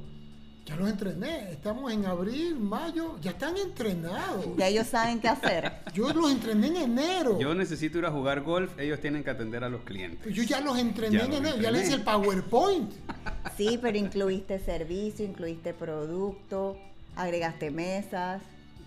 ya 0.66 0.76
los 0.76 0.90
entrené. 0.90 1.52
Estamos 1.52 1.92
en 1.92 2.06
abril, 2.06 2.56
mayo, 2.56 3.18
ya 3.22 3.32
están 3.32 3.56
entrenados. 3.56 4.46
Ya 4.58 4.68
ellos 4.68 4.88
saben 4.88 5.20
qué 5.20 5.28
hacer. 5.28 5.72
Yo 5.94 6.12
los 6.12 6.32
entrené 6.32 6.68
en 6.68 6.76
enero. 6.78 7.40
Yo 7.40 7.54
necesito 7.54 8.00
ir 8.00 8.06
a 8.06 8.12
jugar 8.12 8.42
golf, 8.42 8.78
ellos 8.80 9.00
tienen 9.00 9.24
que 9.24 9.30
atender 9.30 9.64
a 9.64 9.70
los 9.70 9.82
clientes. 9.84 10.34
Yo 10.34 10.44
ya 10.44 10.60
los 10.62 10.78
entrené 10.78 11.18
ya 11.20 11.26
en 11.26 11.34
enero, 11.34 11.58
ya 11.58 11.72
les 11.72 11.84
hice 11.84 11.94
el 11.96 12.02
PowerPoint. 12.02 12.92
Sí, 13.56 13.80
pero 13.82 13.98
incluiste 13.98 14.60
servicio, 14.60 15.24
incluiste 15.24 15.74
producto, 15.74 16.78
agregaste 17.16 17.70
mesas. 17.70 18.42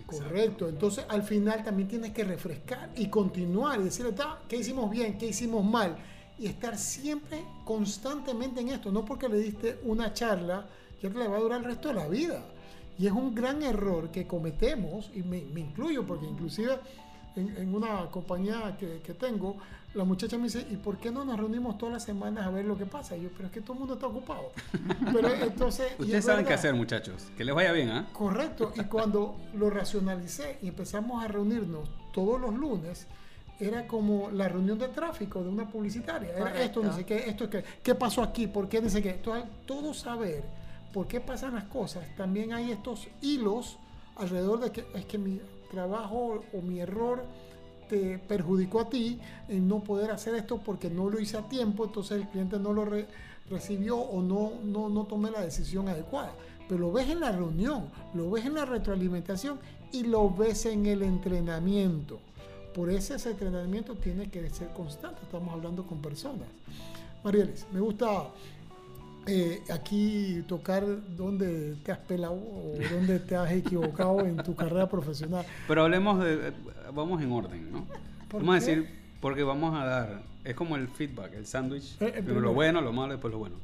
Correcto, 0.06 0.68
entonces 0.68 1.04
al 1.08 1.22
final 1.22 1.62
también 1.62 1.86
tienes 1.86 2.12
que 2.12 2.24
refrescar 2.24 2.90
y 2.96 3.08
continuar 3.08 3.78
y 3.78 3.84
decirle, 3.84 4.14
¿qué 4.48 4.56
hicimos 4.56 4.90
bien? 4.90 5.18
¿Qué 5.18 5.26
hicimos 5.26 5.64
mal? 5.64 5.96
Y 6.38 6.46
estar 6.46 6.78
siempre 6.78 7.42
constantemente 7.64 8.60
en 8.60 8.70
esto, 8.70 8.90
no 8.90 9.04
porque 9.04 9.28
le 9.28 9.38
diste 9.38 9.78
una 9.82 10.12
charla 10.14 10.66
que 11.00 11.10
le 11.10 11.28
va 11.28 11.36
a 11.36 11.40
durar 11.40 11.60
el 11.60 11.64
resto 11.64 11.88
de 11.88 11.94
la 11.94 12.08
vida. 12.08 12.42
Y 12.98 13.06
es 13.06 13.12
un 13.12 13.34
gran 13.34 13.62
error 13.62 14.10
que 14.10 14.26
cometemos, 14.26 15.10
y 15.14 15.22
me, 15.22 15.42
me 15.42 15.60
incluyo, 15.60 16.04
porque 16.04 16.26
inclusive 16.26 16.78
en, 17.36 17.56
en 17.56 17.74
una 17.74 18.06
compañía 18.10 18.76
que, 18.78 19.00
que, 19.00 19.14
tengo, 19.14 19.56
la 19.94 20.02
muchacha 20.02 20.36
me 20.36 20.44
dice, 20.44 20.66
¿y 20.68 20.76
por 20.76 20.98
qué 20.98 21.10
no 21.12 21.24
nos 21.24 21.38
reunimos 21.38 21.78
todas 21.78 21.92
las 21.92 22.04
semanas 22.04 22.44
a 22.44 22.50
ver 22.50 22.64
lo 22.64 22.76
que 22.76 22.86
pasa? 22.86 23.16
Y 23.16 23.22
yo, 23.22 23.28
pero 23.36 23.46
es 23.46 23.52
que 23.52 23.60
todo 23.60 23.74
el 23.74 23.78
mundo 23.78 23.94
está 23.94 24.08
ocupado. 24.08 24.50
Pero 25.12 25.32
entonces... 25.32 25.92
Ustedes 25.98 26.24
saben 26.24 26.44
qué 26.44 26.54
hacer, 26.54 26.74
muchachos. 26.74 27.28
Que 27.36 27.44
les 27.44 27.54
vaya 27.54 27.72
bien, 27.72 27.88
¿ah? 27.90 28.06
¿eh? 28.06 28.12
Correcto. 28.12 28.72
Y 28.74 28.82
cuando 28.84 29.36
lo 29.54 29.70
racionalicé 29.70 30.58
y 30.62 30.68
empezamos 30.68 31.24
a 31.24 31.28
reunirnos 31.28 31.88
todos 32.12 32.40
los 32.40 32.54
lunes, 32.54 33.06
era 33.60 33.86
como 33.86 34.30
la 34.30 34.48
reunión 34.48 34.78
de 34.78 34.88
tráfico 34.88 35.42
de 35.42 35.48
una 35.48 35.68
publicitaria. 35.68 36.30
Era 36.30 36.38
Correcto. 36.38 36.62
esto, 36.62 36.82
no 36.82 36.92
sé 36.92 37.04
qué, 37.06 37.16
esto, 37.28 37.48
qué, 37.48 37.64
qué 37.82 37.94
pasó 37.94 38.22
aquí, 38.22 38.46
por 38.46 38.68
qué, 38.68 38.80
dice 38.80 39.02
qué. 39.02 39.14
Todo, 39.14 39.42
todo 39.66 39.94
saber 39.94 40.57
por 40.92 41.06
qué 41.06 41.20
pasan 41.20 41.54
las 41.54 41.64
cosas, 41.64 42.04
también 42.16 42.52
hay 42.52 42.70
estos 42.70 43.08
hilos 43.20 43.78
alrededor 44.16 44.60
de 44.60 44.72
que 44.72 44.84
es 44.94 45.04
que 45.04 45.18
mi 45.18 45.40
trabajo 45.70 46.42
o 46.52 46.62
mi 46.62 46.80
error 46.80 47.24
te 47.88 48.18
perjudicó 48.18 48.80
a 48.80 48.88
ti 48.90 49.18
en 49.48 49.66
no 49.68 49.80
poder 49.80 50.10
hacer 50.10 50.34
esto 50.34 50.58
porque 50.58 50.90
no 50.90 51.08
lo 51.08 51.20
hice 51.20 51.38
a 51.38 51.48
tiempo, 51.48 51.84
entonces 51.84 52.20
el 52.20 52.28
cliente 52.28 52.58
no 52.58 52.72
lo 52.72 52.84
re 52.84 53.06
recibió 53.50 53.96
o 53.96 54.20
no, 54.20 54.52
no, 54.62 54.90
no 54.90 55.04
tomé 55.04 55.30
la 55.30 55.40
decisión 55.40 55.88
adecuada. 55.88 56.32
Pero 56.68 56.80
lo 56.80 56.92
ves 56.92 57.08
en 57.08 57.20
la 57.20 57.32
reunión, 57.32 57.86
lo 58.12 58.30
ves 58.30 58.44
en 58.44 58.54
la 58.54 58.66
retroalimentación 58.66 59.58
y 59.90 60.02
lo 60.02 60.28
ves 60.30 60.66
en 60.66 60.84
el 60.84 61.02
entrenamiento. 61.02 62.18
Por 62.74 62.90
eso 62.90 63.14
ese 63.14 63.30
entrenamiento 63.30 63.94
tiene 63.94 64.28
que 64.28 64.48
ser 64.50 64.68
constante, 64.74 65.22
estamos 65.22 65.52
hablando 65.54 65.86
con 65.86 66.02
personas. 66.02 66.46
Marielis, 67.24 67.66
me 67.72 67.80
gusta 67.80 68.28
eh, 69.28 69.62
aquí 69.70 70.42
tocar 70.48 70.84
dónde 71.16 71.76
te 71.84 71.92
has 71.92 71.98
pelado 71.98 72.34
o 72.34 72.74
dónde 72.90 73.18
te 73.18 73.36
has 73.36 73.50
equivocado 73.52 74.20
en 74.20 74.38
tu 74.38 74.54
carrera 74.54 74.88
profesional. 74.88 75.44
Pero 75.66 75.84
hablemos 75.84 76.24
de, 76.24 76.52
vamos 76.94 77.20
en 77.20 77.30
orden, 77.30 77.70
¿no? 77.70 77.86
Vamos 78.32 78.50
a 78.50 78.54
decir, 78.54 78.88
porque 79.20 79.42
vamos 79.42 79.74
a 79.74 79.84
dar, 79.84 80.22
es 80.44 80.54
como 80.54 80.76
el 80.76 80.88
feedback, 80.88 81.34
el 81.34 81.46
sándwich, 81.46 82.00
eh, 82.00 82.14
eh, 82.16 82.22
lo 82.26 82.54
bueno, 82.54 82.80
lo 82.80 82.92
malo, 82.92 83.12
después 83.12 83.32
lo 83.32 83.38
bueno. 83.38 83.56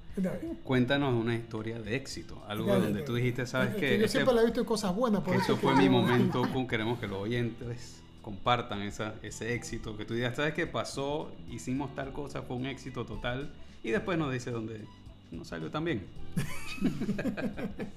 Cuéntanos 0.65 1.15
una 1.15 1.35
historia 1.35 1.81
de 1.81 1.97
éxito, 1.97 2.43
algo 2.47 2.67
dale, 2.67 2.85
donde 2.85 3.03
tú 3.03 3.15
dijiste, 3.15 3.47
sabes 3.47 3.75
que... 3.77 3.99
Yo 3.99 4.07
siempre 4.07 4.35
la 4.35 4.43
he 4.43 4.45
visto 4.45 4.61
en 4.61 4.67
cosas 4.67 4.95
buenas. 4.95 5.23
Por 5.23 5.35
eso, 5.35 5.55
eso 5.55 5.57
fue 5.57 5.75
mi 5.77 5.89
momento, 5.89 6.43
queremos 6.69 6.99
que 6.99 7.07
los 7.07 7.19
oyentes 7.19 8.03
compartan 8.21 8.83
esa, 8.83 9.15
ese 9.23 9.55
éxito, 9.55 9.97
que 9.97 10.05
tú 10.05 10.15
digas, 10.15 10.37
sabes 10.37 10.53
qué 10.55 10.67
pasó, 10.67 11.33
hicimos 11.51 11.95
tal 11.95 12.13
cosa, 12.13 12.43
fue 12.43 12.57
un 12.57 12.67
éxito 12.67 13.05
total, 13.05 13.51
y 13.83 13.91
después 13.91 14.19
nos 14.19 14.33
dice 14.33 14.51
dónde 14.51 14.85
no 15.31 15.45
salió 15.45 15.71
tan 15.71 15.85
bien. 15.85 16.07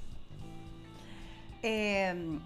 eh, 1.64 2.40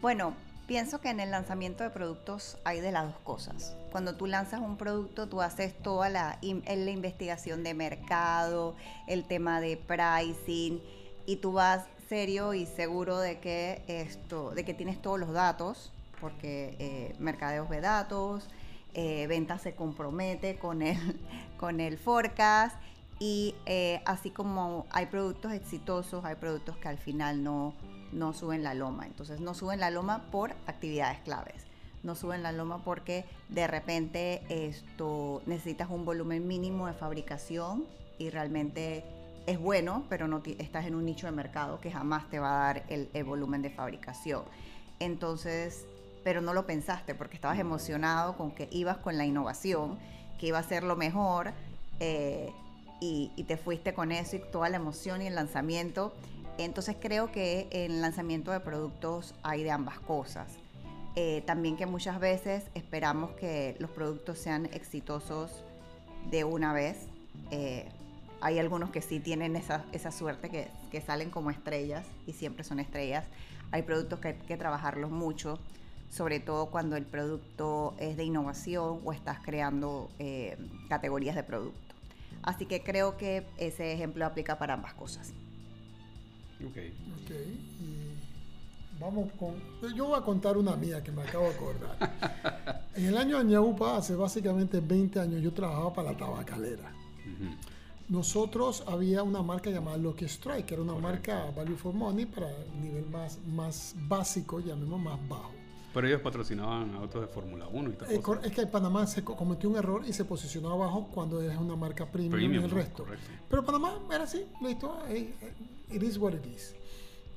bueno, 0.00 0.34
pienso 0.66 1.00
que 1.00 1.10
en 1.10 1.20
el 1.20 1.30
lanzamiento 1.30 1.84
de 1.84 1.90
productos 1.90 2.58
hay 2.64 2.80
de 2.80 2.92
las 2.92 3.06
dos 3.06 3.18
cosas. 3.22 3.76
Cuando 3.90 4.16
tú 4.16 4.26
lanzas 4.26 4.60
un 4.60 4.76
producto, 4.76 5.28
tú 5.28 5.40
haces 5.40 5.74
toda 5.82 6.08
la, 6.08 6.38
la 6.42 6.90
investigación 6.90 7.62
de 7.62 7.74
mercado, 7.74 8.76
el 9.06 9.24
tema 9.24 9.60
de 9.60 9.76
pricing, 9.76 10.80
y 11.26 11.36
tú 11.36 11.52
vas 11.52 11.84
serio 12.08 12.54
y 12.54 12.66
seguro 12.66 13.18
de 13.18 13.38
que 13.38 13.82
esto, 13.88 14.50
de 14.50 14.64
que 14.64 14.74
tienes 14.74 15.00
todos 15.00 15.18
los 15.18 15.32
datos, 15.32 15.92
porque 16.20 16.76
eh, 16.78 17.14
mercadeos 17.18 17.68
de 17.68 17.80
datos, 17.80 18.48
eh, 18.94 19.26
venta 19.26 19.58
se 19.58 19.74
compromete 19.74 20.56
con 20.56 20.82
el, 20.82 20.98
con 21.58 21.80
el 21.80 21.98
forecast 21.98 22.76
Y 23.18 23.54
eh, 23.64 24.02
así 24.04 24.30
como 24.30 24.86
hay 24.90 25.06
productos 25.06 25.52
exitosos, 25.52 26.24
hay 26.24 26.34
productos 26.34 26.76
que 26.76 26.88
al 26.88 26.98
final 26.98 27.42
no, 27.42 27.74
no 28.12 28.32
suben 28.32 28.62
la 28.62 28.74
loma. 28.74 29.06
Entonces 29.06 29.40
no 29.40 29.54
suben 29.54 29.80
la 29.80 29.90
loma 29.90 30.24
por 30.30 30.52
actividades 30.66 31.20
claves. 31.20 31.64
No 32.02 32.14
suben 32.14 32.42
la 32.42 32.52
loma 32.52 32.84
porque 32.84 33.24
de 33.48 33.66
repente 33.66 34.42
esto 34.48 35.42
necesitas 35.46 35.90
un 35.90 36.04
volumen 36.04 36.46
mínimo 36.46 36.86
de 36.86 36.92
fabricación 36.92 37.84
y 38.18 38.30
realmente 38.30 39.04
es 39.46 39.58
bueno, 39.58 40.04
pero 40.08 40.28
no 40.28 40.42
estás 40.58 40.86
en 40.86 40.94
un 40.94 41.04
nicho 41.04 41.26
de 41.26 41.32
mercado 41.32 41.80
que 41.80 41.90
jamás 41.90 42.28
te 42.28 42.38
va 42.38 42.50
a 42.50 42.64
dar 42.66 42.84
el, 42.88 43.08
el 43.12 43.24
volumen 43.24 43.62
de 43.62 43.70
fabricación. 43.70 44.42
Entonces, 45.00 45.86
pero 46.22 46.40
no 46.40 46.52
lo 46.54 46.66
pensaste 46.66 47.14
porque 47.14 47.36
estabas 47.36 47.58
emocionado 47.58 48.36
con 48.36 48.50
que 48.50 48.68
ibas 48.72 48.98
con 48.98 49.16
la 49.16 49.24
innovación, 49.24 49.98
que 50.38 50.48
iba 50.48 50.58
a 50.58 50.62
ser 50.62 50.82
lo 50.82 50.96
mejor. 50.96 51.52
Eh, 52.00 52.52
y, 53.00 53.30
te 53.46 53.56
fuiste 53.56 53.94
con 53.94 54.12
eso 54.12 54.36
y 54.36 54.38
toda 54.38 54.68
la 54.68 54.76
emoción 54.76 55.22
y 55.22 55.26
el 55.26 55.34
lanzamiento. 55.34 56.14
Entonces 56.58 56.96
creo 56.98 57.30
que 57.30 57.68
en 57.70 57.92
el 57.92 58.00
lanzamiento 58.00 58.50
de 58.50 58.60
productos 58.60 59.34
hay 59.42 59.62
de 59.62 59.70
ambas 59.70 59.98
cosas. 60.00 60.48
Eh, 61.14 61.42
también 61.46 61.76
que 61.76 61.86
muchas 61.86 62.20
veces 62.20 62.64
esperamos 62.74 63.30
que 63.32 63.76
los 63.78 63.90
productos 63.90 64.38
sean 64.38 64.66
exitosos 64.66 65.64
de 66.30 66.44
una 66.44 66.72
vez. 66.72 67.08
Eh, 67.50 67.88
hay 68.40 68.58
algunos 68.58 68.90
que 68.90 69.00
sí 69.00 69.20
tienen 69.20 69.56
esa, 69.56 69.84
esa 69.92 70.10
suerte 70.10 70.50
que, 70.50 70.68
que, 70.90 71.00
salen 71.00 71.30
como 71.30 71.50
estrellas 71.50 72.06
y 72.26 72.32
siempre 72.32 72.64
son 72.64 72.80
estrellas. 72.80 73.24
Hay 73.70 73.82
productos 73.82 74.20
que 74.20 74.28
hay 74.28 74.34
que 74.34 74.56
trabajarlos 74.56 75.10
mucho, 75.10 75.58
sobre 76.10 76.38
todo 76.40 76.66
cuando 76.66 76.96
el 76.96 77.04
producto 77.04 77.94
es 77.98 78.16
de 78.16 78.24
innovación 78.24 79.00
o 79.04 79.12
estás 79.12 79.38
creando 79.40 80.10
eh, 80.18 80.56
categorías 80.88 81.34
de 81.34 81.42
producto. 81.42 81.85
Así 82.46 82.64
que 82.64 82.82
creo 82.82 83.16
que 83.16 83.44
ese 83.58 83.92
ejemplo 83.92 84.24
aplica 84.24 84.56
para 84.56 84.74
ambas 84.74 84.94
cosas. 84.94 85.34
Ok. 86.64 86.78
Ok. 87.22 87.30
Y 87.80 89.00
vamos 89.00 89.30
con. 89.38 89.56
Yo 89.94 90.06
voy 90.06 90.18
a 90.18 90.22
contar 90.22 90.56
una 90.56 90.76
mía 90.76 91.02
que 91.02 91.10
me 91.10 91.22
acabo 91.22 91.44
de 91.44 91.54
acordar. 91.54 92.86
en 92.94 93.06
el 93.06 93.18
año 93.18 93.38
de 93.38 93.44
Ñaupa, 93.44 93.96
hace 93.96 94.14
básicamente 94.14 94.80
20 94.80 95.20
años, 95.20 95.42
yo 95.42 95.52
trabajaba 95.52 95.92
para 95.92 96.12
la 96.12 96.16
tabacalera. 96.16 96.92
Nosotros 98.08 98.84
había 98.86 99.24
una 99.24 99.42
marca 99.42 99.68
llamada 99.68 99.96
Lucky 99.96 100.26
Strike, 100.26 100.66
que 100.66 100.74
era 100.74 100.82
una 100.84 100.94
marca 100.94 101.50
Value 101.56 101.76
for 101.76 101.92
Money 101.92 102.26
para 102.26 102.48
el 102.48 102.80
nivel 102.80 103.06
más, 103.06 103.38
más 103.48 103.96
básico, 104.06 104.60
llamemos 104.60 105.00
más 105.00 105.28
bajo. 105.28 105.50
Pero 105.96 106.08
ellos 106.08 106.20
patrocinaban 106.20 106.94
autos 106.94 107.22
de 107.22 107.26
Fórmula 107.26 107.66
1 107.68 107.90
y 107.90 107.92
tal. 107.94 108.10
Eh, 108.10 108.20
es 108.44 108.52
que 108.52 108.60
en 108.60 108.70
Panamá 108.70 109.06
se 109.06 109.24
cometió 109.24 109.70
un 109.70 109.76
error 109.76 110.02
y 110.06 110.12
se 110.12 110.24
posicionó 110.24 110.70
abajo 110.70 111.08
cuando 111.12 111.40
es 111.40 111.56
una 111.56 111.74
marca 111.74 112.04
premium, 112.04 112.52
y 112.52 112.56
el 112.56 112.70
resto. 112.70 113.06
Pero 113.48 113.64
Panamá 113.64 113.98
era 114.12 114.24
así, 114.24 114.44
listo. 114.60 114.98
Eh, 115.08 115.34
eh, 115.40 115.96
it 115.96 116.02
is 116.02 116.18
what 116.18 116.34
it 116.34 116.44
is. 116.54 116.74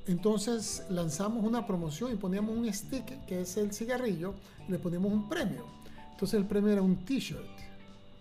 Entonces 0.06 0.84
lanzamos 0.90 1.44
una 1.44 1.66
promoción 1.66 2.12
y 2.12 2.16
poníamos 2.16 2.56
un 2.56 2.70
stick, 2.72 3.24
que 3.24 3.40
es 3.40 3.56
el 3.56 3.72
cigarrillo, 3.72 4.34
y 4.68 4.72
le 4.72 4.78
poníamos 4.78 5.10
un 5.10 5.28
premio. 5.28 5.64
Entonces 6.12 6.38
el 6.38 6.46
premio 6.46 6.70
era 6.70 6.82
un 6.82 6.96
t-shirt. 7.04 7.40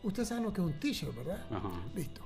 Ustedes 0.04 0.30
saben 0.30 0.46
lo 0.46 0.54
que 0.54 0.62
es 0.62 0.68
un 0.68 0.80
t-shirt, 0.80 1.16
¿verdad? 1.16 1.46
Ajá. 1.52 1.70
Listo. 1.94 2.22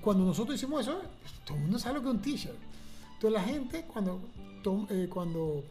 cuando 0.00 0.24
nosotros 0.24 0.56
hicimos 0.56 0.80
eso, 0.80 1.00
todo 1.44 1.56
el 1.56 1.62
mundo 1.62 1.78
sabe 1.78 1.94
lo 1.94 2.02
que 2.02 2.08
es 2.08 2.14
un 2.14 2.22
t-shirt. 2.22 2.58
Entonces 3.14 3.40
la 3.40 3.44
gente, 3.44 3.84
cuando, 3.86 4.20
cuando 5.10 5.62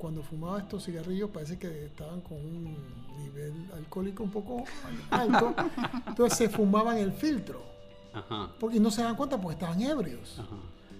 cuando 0.00 0.22
fumaba 0.22 0.58
estos 0.58 0.84
cigarrillos 0.86 1.28
parece 1.30 1.58
que 1.58 1.84
estaban 1.84 2.22
con 2.22 2.38
un 2.38 2.74
nivel 3.18 3.52
alcohólico 3.76 4.24
un 4.24 4.30
poco 4.30 4.64
alto, 5.10 5.54
entonces 6.06 6.38
se 6.38 6.48
fumaban 6.48 6.96
el 6.96 7.12
filtro. 7.12 7.68
Porque 8.58 8.80
no 8.80 8.90
se 8.90 9.02
dan 9.02 9.14
cuenta 9.14 9.40
porque 9.40 9.54
estaban 9.54 9.80
ebrios. 9.82 10.40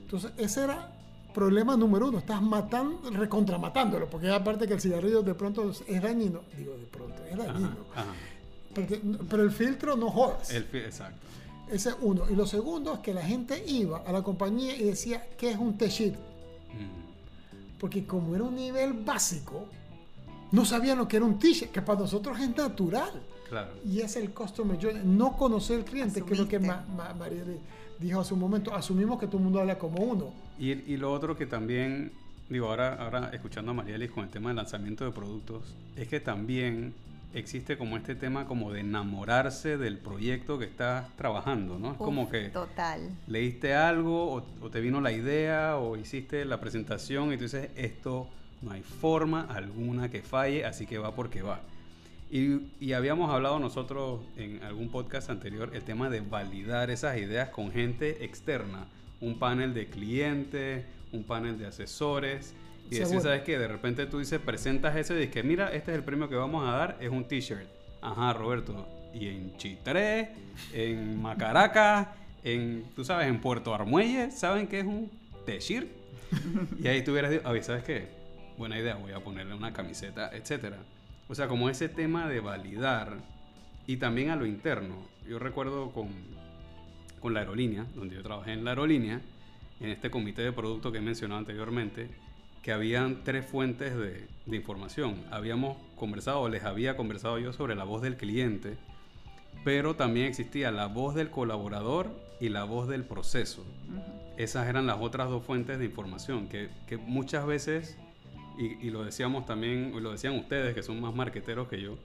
Entonces 0.02 0.32
ese 0.36 0.64
era 0.64 0.92
problema 1.34 1.76
número 1.76 2.08
uno, 2.08 2.18
estás 2.18 2.42
matando, 2.42 3.10
recontramatándolo, 3.10 4.08
porque 4.08 4.28
aparte 4.28 4.68
que 4.68 4.74
el 4.74 4.80
cigarrillo 4.80 5.22
de 5.22 5.34
pronto 5.34 5.70
es 5.70 6.02
dañino, 6.02 6.42
digo 6.56 6.76
de 6.76 6.86
pronto, 6.86 7.24
es 7.24 7.36
dañino. 7.36 7.76
pero 9.28 9.42
el 9.42 9.50
filtro 9.50 9.96
no 9.96 10.10
jodas. 10.10 10.50
El, 10.50 10.68
exacto. 10.74 11.26
Ese 11.70 11.90
es 11.90 11.96
uno. 12.02 12.28
Y 12.28 12.34
lo 12.34 12.46
segundo 12.46 12.94
es 12.94 12.98
que 13.00 13.14
la 13.14 13.22
gente 13.22 13.64
iba 13.66 13.98
a 13.98 14.12
la 14.12 14.22
compañía 14.22 14.76
y 14.76 14.84
decía, 14.84 15.26
¿qué 15.38 15.50
es 15.50 15.56
un 15.56 15.78
t-shirt? 15.78 16.16
Mm 16.16 17.09
porque 17.80 18.04
como 18.04 18.34
era 18.34 18.44
un 18.44 18.54
nivel 18.54 18.92
básico, 18.92 19.66
no 20.52 20.64
sabían 20.64 20.98
lo 20.98 21.08
que 21.08 21.16
era 21.16 21.24
un 21.24 21.38
t-shirt, 21.38 21.72
que 21.72 21.80
para 21.80 22.00
nosotros 22.00 22.38
es 22.38 22.54
natural. 22.54 23.10
Claro. 23.48 23.72
Y 23.84 24.00
es 24.00 24.14
el 24.16 24.30
customer 24.30 24.78
journey, 24.80 25.02
no 25.04 25.36
conocer 25.36 25.78
el 25.80 25.84
cliente, 25.84 26.22
que 26.22 26.34
es 26.34 26.38
lo 26.38 26.46
que 26.46 26.60
María 26.60 27.42
dijo 27.98 28.20
hace 28.20 28.34
un 28.34 28.40
momento. 28.40 28.74
Asumimos 28.74 29.18
que 29.18 29.26
todo 29.26 29.38
el 29.38 29.44
mundo 29.44 29.60
habla 29.60 29.78
como 29.78 30.02
uno. 30.04 30.32
Y, 30.58 30.70
y 30.70 30.96
lo 30.98 31.12
otro 31.12 31.36
que 31.36 31.46
también, 31.46 32.12
digo, 32.48 32.68
ahora, 32.68 32.94
ahora 32.94 33.30
escuchando 33.32 33.72
a 33.72 33.74
María 33.74 33.96
con 34.10 34.24
el 34.24 34.30
tema 34.30 34.50
del 34.50 34.56
lanzamiento 34.56 35.04
de 35.04 35.10
productos, 35.10 35.74
es 35.96 36.06
que 36.06 36.20
también 36.20 36.92
existe 37.34 37.76
como 37.76 37.96
este 37.96 38.14
tema 38.14 38.46
como 38.46 38.72
de 38.72 38.80
enamorarse 38.80 39.76
del 39.78 39.98
proyecto 39.98 40.58
que 40.58 40.64
estás 40.64 41.14
trabajando, 41.16 41.78
¿no? 41.78 41.92
Es 41.92 41.98
como 41.98 42.28
que 42.28 42.48
total. 42.48 43.10
leíste 43.26 43.74
algo 43.74 44.32
o, 44.32 44.70
te 44.70 44.80
vino 44.80 45.00
la 45.00 45.12
idea 45.12 45.76
o 45.76 45.96
hiciste 45.96 46.44
la 46.44 46.60
presentación 46.60 47.32
y 47.32 47.36
tú 47.36 47.44
dices, 47.44 47.70
esto 47.76 48.28
no 48.62 48.72
hay 48.72 48.82
forma 48.82 49.42
alguna 49.42 50.10
que 50.10 50.22
falle, 50.22 50.64
así 50.64 50.86
que 50.86 50.98
va 50.98 51.14
porque 51.14 51.42
va. 51.42 51.60
Y, 52.30 52.60
y, 52.78 52.92
habíamos 52.92 53.30
hablado 53.30 53.58
nosotros 53.58 54.20
en 54.36 54.62
algún 54.62 54.88
podcast 54.88 55.30
anterior 55.30 55.70
el 55.74 55.82
tema 55.82 56.08
de 56.10 56.20
validar 56.20 56.90
esas 56.90 57.18
ideas 57.18 57.48
con 57.48 57.72
gente 57.72 58.24
externa, 58.24 58.86
un 59.20 59.38
panel 59.38 59.74
de 59.74 59.88
clientes, 59.88 60.84
un 61.12 61.24
panel 61.24 61.58
de 61.58 61.66
asesores 61.66 62.54
y 62.90 62.98
decir, 62.98 63.20
¿sabes 63.20 63.42
qué? 63.42 63.58
De 63.58 63.68
repente 63.68 64.06
tú 64.06 64.18
dices, 64.18 64.40
presentas 64.40 64.96
ese 64.96 65.14
y 65.14 65.26
dices, 65.26 65.44
mira, 65.44 65.68
este 65.72 65.92
es 65.92 65.98
el 65.98 66.04
premio 66.04 66.28
que 66.28 66.34
vamos 66.34 66.68
a 66.68 66.72
dar, 66.72 66.98
es 67.00 67.08
un 67.08 67.24
t-shirt. 67.24 67.68
Ajá, 68.02 68.32
Roberto. 68.32 68.88
Y 69.14 69.28
en 69.28 69.56
Chitré, 69.56 70.30
en 70.72 71.20
Macaracas, 71.20 72.08
en, 72.42 72.84
tú 72.96 73.04
sabes, 73.04 73.28
en 73.28 73.40
Puerto 73.40 73.74
Armuelle, 73.74 74.30
¿saben 74.30 74.66
qué 74.66 74.80
es 74.80 74.86
un 74.86 75.10
t-shirt? 75.46 75.88
y 76.82 76.88
ahí 76.88 77.02
tú 77.02 77.12
hubieras 77.12 77.30
dicho, 77.30 77.62
¿sabes 77.62 77.84
qué? 77.84 78.08
Buena 78.56 78.78
idea, 78.78 78.96
voy 78.96 79.12
a 79.12 79.20
ponerle 79.20 79.54
una 79.54 79.72
camiseta, 79.72 80.30
etcétera. 80.32 80.78
O 81.28 81.34
sea, 81.34 81.48
como 81.48 81.70
ese 81.70 81.88
tema 81.88 82.28
de 82.28 82.40
validar 82.40 83.18
y 83.86 83.96
también 83.96 84.30
a 84.30 84.36
lo 84.36 84.46
interno. 84.46 84.96
Yo 85.28 85.38
recuerdo 85.38 85.92
con, 85.92 86.08
con 87.20 87.34
la 87.34 87.40
aerolínea, 87.40 87.86
donde 87.94 88.16
yo 88.16 88.22
trabajé 88.22 88.52
en 88.52 88.64
la 88.64 88.70
aerolínea, 88.70 89.20
en 89.80 89.90
este 89.90 90.10
comité 90.10 90.42
de 90.42 90.52
producto 90.52 90.92
que 90.92 90.98
he 90.98 91.00
mencionado 91.00 91.38
anteriormente, 91.38 92.08
que 92.62 92.72
habían 92.72 93.24
tres 93.24 93.46
fuentes 93.46 93.96
de, 93.96 94.28
información. 94.54 95.22
Habíamos 95.30 95.76
conversado, 95.94 96.48
les 96.48 96.64
había 96.64 96.96
conversado 96.96 97.38
yo 97.38 97.52
sobre 97.52 97.76
la 97.76 97.84
voz 97.84 98.02
del 98.02 98.16
cliente, 98.16 98.76
pero 99.64 99.94
también 99.94 100.26
existía 100.26 100.72
la 100.72 100.86
voz 100.86 101.14
del 101.14 101.30
colaborador 101.30 102.10
y 102.40 102.48
la 102.48 102.64
voz 102.64 102.88
del 102.88 103.04
proceso. 103.04 103.64
Esas 104.36 104.66
eran 104.66 104.86
las 104.88 104.98
otras 105.00 105.28
dos 105.28 105.44
fuentes 105.44 105.78
de 105.78 105.84
información 105.84 106.48
que, 106.48 106.68
muchas 107.06 107.46
veces, 107.46 107.96
y, 108.58 108.90
lo 108.90 109.04
decíamos 109.04 109.46
también, 109.46 109.92
lo 110.02 110.10
decían 110.10 110.36
ustedes 110.36 110.74
que 110.74 110.82
son 110.82 111.00
más 111.00 111.14
marqueteros 111.14 111.68
que 111.68 111.80
yo, 111.80 111.96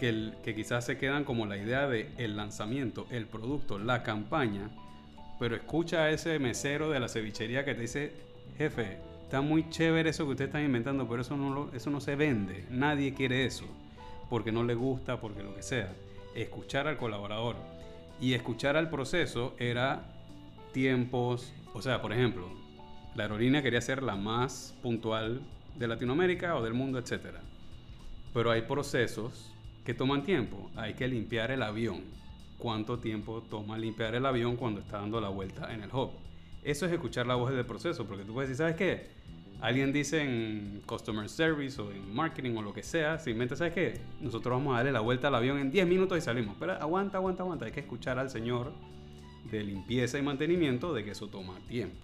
que, 0.00 0.32
que 0.42 0.54
quizás 0.54 0.86
se 0.86 0.96
quedan 0.96 1.24
como 1.24 1.44
la 1.44 1.58
idea 1.58 1.86
de 1.86 2.10
el 2.16 2.36
lanzamiento, 2.36 3.06
el 3.10 3.26
producto, 3.26 3.78
la 3.78 4.02
campaña, 4.02 4.70
pero 5.38 5.54
escucha 5.54 6.04
a 6.04 6.10
ese 6.10 6.38
mesero 6.38 6.88
de 6.90 6.98
la 6.98 7.08
cevichería 7.08 7.66
que 7.66 7.74
te 7.74 7.82
dice, 7.82 8.12
jefe, 8.56 8.96
está 9.28 9.42
muy 9.42 9.68
chévere 9.68 10.08
eso 10.08 10.24
que 10.24 10.30
ustedes 10.30 10.48
están 10.48 10.64
inventando, 10.64 11.06
pero 11.06 11.20
eso 11.20 11.36
no, 11.36 11.68
eso 11.74 11.90
no 11.90 12.00
se 12.00 12.16
vende. 12.16 12.64
Nadie 12.70 13.12
quiere 13.12 13.44
eso, 13.44 13.66
porque 14.30 14.52
no 14.52 14.64
le 14.64 14.74
gusta, 14.74 15.20
porque 15.20 15.42
lo 15.42 15.54
que 15.54 15.62
sea. 15.62 15.92
Escuchar 16.34 16.88
al 16.88 16.96
colaborador 16.96 17.56
y 18.22 18.32
escuchar 18.32 18.78
al 18.78 18.88
proceso 18.88 19.54
era 19.58 20.02
tiempos, 20.72 21.52
o 21.74 21.82
sea, 21.82 22.00
por 22.00 22.14
ejemplo, 22.14 22.48
la 23.14 23.24
aerolínea 23.24 23.62
quería 23.62 23.82
ser 23.82 24.02
la 24.02 24.16
más 24.16 24.74
puntual 24.82 25.42
de 25.76 25.88
Latinoamérica 25.88 26.56
o 26.56 26.62
del 26.62 26.72
mundo, 26.72 26.98
etc. 26.98 27.26
Pero 28.32 28.50
hay 28.50 28.62
procesos 28.62 29.52
que 29.84 29.92
toman 29.92 30.22
tiempo. 30.22 30.70
Hay 30.74 30.94
que 30.94 31.06
limpiar 31.06 31.50
el 31.50 31.62
avión. 31.62 32.00
¿Cuánto 32.56 32.98
tiempo 32.98 33.42
toma 33.50 33.76
limpiar 33.76 34.14
el 34.14 34.24
avión 34.24 34.56
cuando 34.56 34.80
está 34.80 35.00
dando 35.00 35.20
la 35.20 35.28
vuelta 35.28 35.74
en 35.74 35.82
el 35.82 35.94
hub? 35.94 36.12
Eso 36.62 36.86
es 36.86 36.92
escuchar 36.92 37.26
la 37.26 37.34
voz 37.34 37.52
del 37.52 37.64
proceso, 37.64 38.06
porque 38.06 38.24
tú 38.24 38.34
puedes 38.34 38.50
decir, 38.50 38.58
¿sabes 38.58 38.76
qué? 38.76 39.18
alguien 39.60 39.92
dice 39.92 40.22
en 40.22 40.82
customer 40.86 41.28
service 41.28 41.80
o 41.80 41.90
en 41.90 42.14
marketing 42.14 42.56
o 42.56 42.62
lo 42.62 42.72
que 42.72 42.82
sea, 42.82 43.18
simplemente 43.18 43.56
sabes 43.56 43.74
que 43.74 44.00
nosotros 44.20 44.58
vamos 44.58 44.74
a 44.74 44.78
darle 44.78 44.92
la 44.92 45.00
vuelta 45.00 45.28
al 45.28 45.34
avión 45.34 45.58
en 45.58 45.70
10 45.70 45.86
minutos 45.86 46.18
y 46.18 46.20
salimos. 46.20 46.56
Pero 46.58 46.72
aguanta, 46.72 47.18
aguanta, 47.18 47.42
aguanta. 47.42 47.66
Hay 47.66 47.72
que 47.72 47.80
escuchar 47.80 48.18
al 48.18 48.30
señor 48.30 48.72
de 49.50 49.62
limpieza 49.64 50.18
y 50.18 50.22
mantenimiento 50.22 50.92
de 50.94 51.04
que 51.04 51.12
eso 51.12 51.28
toma 51.28 51.58
tiempo. 51.68 51.96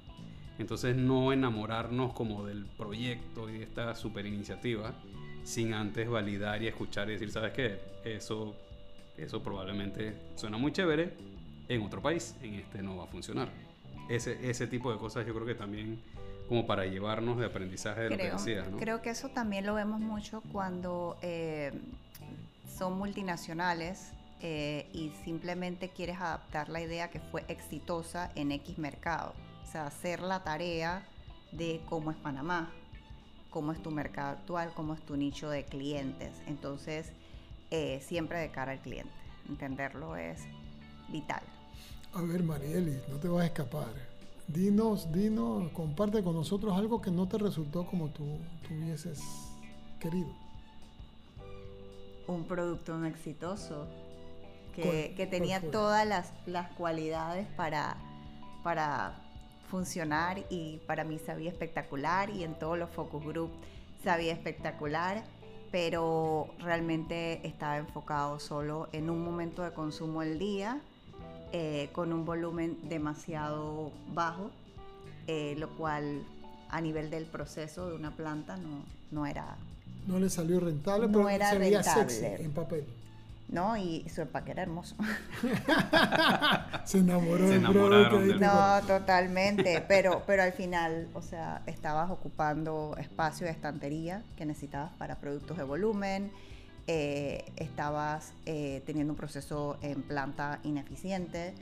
Entonces 0.58 0.96
no 0.96 1.32
enamorarnos 1.32 2.12
como 2.12 2.46
del 2.46 2.64
proyecto 2.64 3.48
y 3.50 3.58
de 3.58 3.64
esta 3.64 3.94
super 3.94 4.24
iniciativa 4.24 4.94
sin 5.42 5.74
antes 5.74 6.08
validar 6.08 6.62
y 6.62 6.68
escuchar 6.68 7.08
y 7.08 7.12
decir, 7.12 7.30
¿sabes 7.30 7.52
qué? 7.52 7.80
Eso, 8.04 8.54
eso 9.16 9.42
probablemente 9.42 10.14
suena 10.36 10.56
muy 10.56 10.72
chévere, 10.72 11.12
en 11.68 11.82
otro 11.82 12.00
país, 12.00 12.36
en 12.42 12.54
este 12.54 12.82
no 12.82 12.96
va 12.96 13.04
a 13.04 13.06
funcionar. 13.06 13.48
Ese, 14.08 14.48
ese 14.48 14.66
tipo 14.66 14.92
de 14.92 14.98
cosas 14.98 15.26
yo 15.26 15.34
creo 15.34 15.46
que 15.46 15.54
también 15.54 16.00
como 16.48 16.66
para 16.66 16.84
llevarnos 16.84 17.38
de 17.38 17.46
aprendizaje 17.46 18.02
de 18.02 18.10
lo 18.10 18.16
que 18.16 18.30
decías, 18.30 18.68
¿no? 18.68 18.76
Creo 18.76 19.00
que 19.02 19.10
eso 19.10 19.28
también 19.30 19.64
lo 19.64 19.74
vemos 19.74 20.00
mucho 20.00 20.42
cuando 20.52 21.16
eh, 21.22 21.72
son 22.76 22.98
multinacionales 22.98 24.12
eh, 24.40 24.88
y 24.92 25.10
simplemente 25.24 25.88
quieres 25.88 26.20
adaptar 26.20 26.68
la 26.68 26.82
idea 26.82 27.08
que 27.10 27.20
fue 27.20 27.44
exitosa 27.48 28.30
en 28.34 28.52
X 28.52 28.78
mercado. 28.78 29.32
O 29.62 29.66
sea, 29.66 29.86
hacer 29.86 30.20
la 30.20 30.44
tarea 30.44 31.02
de 31.52 31.80
cómo 31.88 32.10
es 32.10 32.16
Panamá, 32.18 32.70
cómo 33.50 33.72
es 33.72 33.82
tu 33.82 33.90
mercado 33.90 34.32
actual, 34.32 34.72
cómo 34.74 34.94
es 34.94 35.00
tu 35.00 35.16
nicho 35.16 35.48
de 35.48 35.64
clientes. 35.64 36.30
Entonces, 36.46 37.12
eh, 37.70 38.00
siempre 38.02 38.38
de 38.38 38.50
cara 38.50 38.72
al 38.72 38.80
cliente. 38.80 39.12
Entenderlo 39.48 40.16
es 40.16 40.42
vital. 41.08 41.42
A 42.14 42.22
ver, 42.22 42.44
Marieli, 42.44 43.00
no 43.08 43.16
te 43.16 43.26
vas 43.26 43.42
a 43.42 43.46
escapar. 43.46 43.92
Dinos, 44.46 45.10
dinos, 45.12 45.72
comparte 45.72 46.22
con 46.22 46.34
nosotros 46.34 46.76
algo 46.76 47.02
que 47.02 47.10
no 47.10 47.26
te 47.26 47.38
resultó 47.38 47.84
como 47.86 48.08
tú, 48.10 48.38
tú 48.62 48.74
hubieses 48.74 49.20
querido. 49.98 50.28
Un 52.28 52.44
producto 52.44 52.96
no 52.96 53.06
exitoso 53.06 53.88
que, 54.76 55.12
que 55.16 55.26
tenía 55.26 55.60
todas 55.72 56.06
las, 56.06 56.32
las 56.46 56.70
cualidades 56.74 57.48
para, 57.56 57.96
para 58.62 59.20
funcionar 59.68 60.44
y 60.50 60.78
para 60.86 61.02
mí 61.02 61.18
sabía 61.18 61.50
espectacular 61.50 62.30
y 62.30 62.44
en 62.44 62.54
todos 62.54 62.78
los 62.78 62.90
focus 62.90 63.24
group 63.24 63.50
sabía 64.04 64.32
espectacular, 64.32 65.24
pero 65.72 66.48
realmente 66.60 67.44
estaba 67.44 67.78
enfocado 67.78 68.38
solo 68.38 68.88
en 68.92 69.10
un 69.10 69.24
momento 69.24 69.62
de 69.62 69.72
consumo 69.72 70.20
al 70.20 70.38
día 70.38 70.80
eh, 71.56 71.88
con 71.92 72.12
un 72.12 72.24
volumen 72.24 72.76
demasiado 72.88 73.92
bajo, 74.12 74.50
eh, 75.28 75.54
lo 75.56 75.68
cual 75.76 76.24
a 76.68 76.80
nivel 76.80 77.10
del 77.10 77.26
proceso 77.26 77.88
de 77.88 77.94
una 77.94 78.10
planta 78.10 78.56
no, 78.56 78.84
no 79.12 79.24
era... 79.24 79.56
No 80.08 80.18
le 80.18 80.30
salió 80.30 80.58
rentable, 80.58 81.06
pero 81.06 81.28
era 81.28 81.50
se 81.50 81.58
veía 81.58 81.84
sexy 81.84 82.24
en 82.24 82.50
papel. 82.50 82.84
¿no? 83.50 83.76
Y 83.76 84.04
su 84.12 84.22
empaque 84.22 84.50
era 84.50 84.62
hermoso. 84.62 84.96
Se 86.84 86.98
enamoró 86.98 87.48
del 87.48 87.62
producto. 87.62 88.18
No, 88.40 88.80
totalmente, 88.84 89.80
pero, 89.86 90.24
pero 90.26 90.42
al 90.42 90.54
final, 90.54 91.06
o 91.14 91.22
sea, 91.22 91.62
estabas 91.66 92.10
ocupando 92.10 92.96
espacio 92.98 93.46
de 93.46 93.52
estantería 93.52 94.24
que 94.36 94.44
necesitabas 94.44 94.90
para 94.98 95.20
productos 95.20 95.56
de 95.56 95.62
volumen, 95.62 96.32
eh, 96.86 97.52
estabas 97.56 98.32
eh, 98.46 98.82
teniendo 98.86 99.12
un 99.12 99.16
proceso 99.16 99.78
en 99.82 100.02
planta 100.02 100.60
ineficiente 100.64 101.54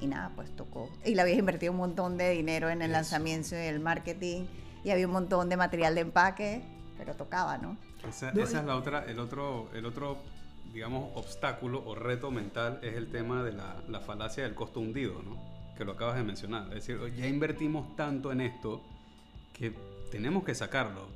y 0.00 0.06
nada, 0.06 0.32
pues 0.34 0.54
tocó. 0.56 0.90
Y 1.04 1.14
le 1.14 1.22
habías 1.22 1.38
invertido 1.38 1.72
un 1.72 1.78
montón 1.78 2.16
de 2.16 2.30
dinero 2.30 2.70
en 2.70 2.82
el 2.82 2.92
lanzamiento 2.92 3.54
y 3.54 3.66
el 3.66 3.80
marketing 3.80 4.46
y 4.82 4.90
había 4.90 5.06
un 5.06 5.12
montón 5.12 5.48
de 5.48 5.56
material 5.56 5.94
de 5.94 6.02
empaque, 6.02 6.62
pero 6.98 7.14
tocaba, 7.14 7.58
¿no? 7.58 7.76
Esa, 8.08 8.30
esa 8.30 8.60
es 8.60 8.66
la 8.66 8.76
otra, 8.76 9.04
el 9.04 9.18
otro, 9.18 9.70
el 9.74 9.86
otro 9.86 10.18
digamos, 10.74 11.10
obstáculo 11.14 11.82
o 11.86 11.94
reto 11.94 12.32
mental 12.32 12.80
es 12.82 12.94
el 12.96 13.08
tema 13.08 13.44
de 13.44 13.52
la, 13.52 13.76
la, 13.88 14.00
falacia 14.00 14.42
del 14.42 14.54
costo 14.54 14.80
hundido, 14.80 15.22
¿no? 15.22 15.38
Que 15.78 15.84
lo 15.84 15.92
acabas 15.92 16.16
de 16.16 16.24
mencionar. 16.24 16.66
Es 16.74 16.86
decir, 16.86 16.98
ya 17.14 17.28
invertimos 17.28 17.94
tanto 17.94 18.32
en 18.32 18.40
esto 18.40 18.82
que 19.52 19.72
tenemos 20.10 20.42
que 20.42 20.54
sacarlo. 20.54 21.08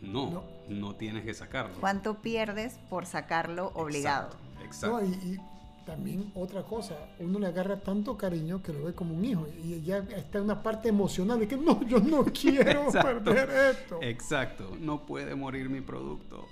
No, 0.00 0.44
no, 0.68 0.94
tienes 0.94 1.24
que 1.24 1.34
sacarlo. 1.34 1.74
¿Cuánto 1.80 2.14
pierdes 2.14 2.78
por 2.90 3.06
sacarlo 3.06 3.72
obligado? 3.74 4.30
Exacto. 4.62 5.00
No, 5.00 5.06
y, 5.06 5.40
también 5.84 6.32
otra 6.34 6.62
cosa, 6.62 6.96
uno 7.18 7.38
le 7.38 7.46
agarra 7.46 7.78
tanto 7.78 8.16
cariño 8.16 8.62
que 8.62 8.72
lo 8.72 8.84
ve 8.84 8.94
como 8.94 9.14
un 9.14 9.24
hijo 9.24 9.46
y 9.62 9.82
ya 9.82 9.98
está 9.98 10.38
en 10.38 10.44
una 10.44 10.62
parte 10.62 10.88
emocional 10.88 11.38
de 11.38 11.46
que 11.46 11.58
no, 11.58 11.82
yo 11.86 12.00
no 12.00 12.24
quiero 12.32 12.90
perder 12.90 13.50
esto. 13.76 13.98
Exacto, 14.00 14.76
no 14.80 15.04
puede 15.04 15.34
morir 15.34 15.68
mi 15.68 15.82
producto. 15.82 16.46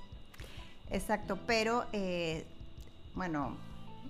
Exacto, 0.90 1.38
pero 1.46 1.86
eh, 1.92 2.44
bueno, 3.14 3.56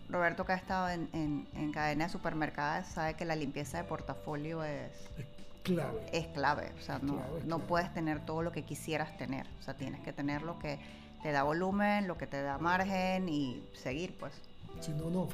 Roberto 0.08 0.44
que 0.44 0.52
ha 0.52 0.56
estado 0.56 0.88
en, 0.88 1.08
en, 1.54 1.72
cadena 1.72 2.06
de 2.06 2.10
supermercados 2.10 2.88
sabe 2.88 3.14
que 3.14 3.24
la 3.24 3.36
limpieza 3.36 3.78
de 3.78 3.84
portafolio 3.84 4.64
es, 4.64 4.90
clave. 5.62 6.06
Es 6.12 6.26
clave, 6.28 6.72
o 6.78 6.82
sea, 6.82 6.98
no, 6.98 7.22
no 7.46 7.58
puedes 7.60 7.92
tener 7.94 8.24
todo 8.24 8.42
lo 8.42 8.52
que 8.52 8.64
quisieras 8.64 9.16
tener, 9.16 9.46
o 9.60 9.62
sea, 9.62 9.74
tienes 9.74 10.00
que 10.00 10.12
tener 10.12 10.42
lo 10.42 10.58
que 10.58 10.78
te 11.22 11.32
da 11.32 11.42
volumen, 11.44 12.08
lo 12.08 12.18
que 12.18 12.26
te 12.26 12.42
da 12.42 12.58
margen 12.58 13.28
y 13.28 13.62
seguir, 13.74 14.16
pues. 14.18 14.32
Sí, 14.80 14.92
no, 14.96 15.10
no, 15.10 15.28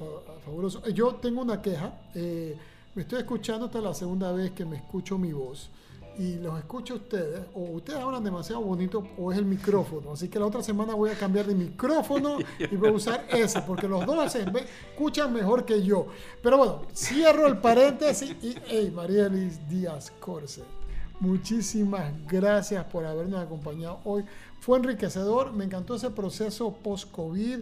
fabuloso. 0.44 0.86
Yo 0.88 1.14
tengo 1.16 1.42
una 1.42 1.62
queja, 1.62 1.92
eh, 2.14 2.56
me 2.94 3.02
estoy 3.02 3.20
escuchando, 3.20 3.66
esta 3.66 3.78
es 3.78 3.84
la 3.84 3.94
segunda 3.94 4.32
vez 4.32 4.50
que 4.50 4.64
me 4.64 4.76
escucho 4.76 5.16
mi 5.16 5.32
voz 5.32 5.70
y 6.18 6.36
los 6.36 6.58
escucho 6.58 6.96
ustedes, 6.96 7.42
o 7.54 7.60
ustedes 7.60 8.00
hablan 8.00 8.24
demasiado 8.24 8.60
bonito 8.60 9.06
o 9.16 9.30
es 9.30 9.38
el 9.38 9.44
micrófono. 9.44 10.12
Así 10.12 10.28
que 10.28 10.38
la 10.40 10.46
otra 10.46 10.62
semana 10.64 10.94
voy 10.94 11.10
a 11.10 11.14
cambiar 11.14 11.46
de 11.46 11.54
micrófono 11.54 12.38
y 12.58 12.74
voy 12.74 12.88
a 12.88 12.92
usar 12.92 13.26
ese, 13.30 13.62
porque 13.62 13.86
los 13.86 14.04
dos 14.04 14.32
se 14.32 14.44
escuchan 14.90 15.32
mejor 15.32 15.64
que 15.64 15.82
yo. 15.82 16.08
Pero 16.42 16.58
bueno, 16.58 16.82
cierro 16.92 17.46
el 17.46 17.58
paréntesis 17.58 18.34
y, 18.42 18.56
hey, 18.66 18.92
Marielis 18.92 19.68
Díaz 19.68 20.12
Corse, 20.18 20.64
muchísimas 21.20 22.12
gracias 22.26 22.84
por 22.86 23.06
habernos 23.06 23.40
acompañado 23.40 24.00
hoy. 24.04 24.24
Fue 24.58 24.76
enriquecedor, 24.76 25.52
me 25.52 25.66
encantó 25.66 25.94
ese 25.94 26.10
proceso 26.10 26.72
post-COVID 26.82 27.60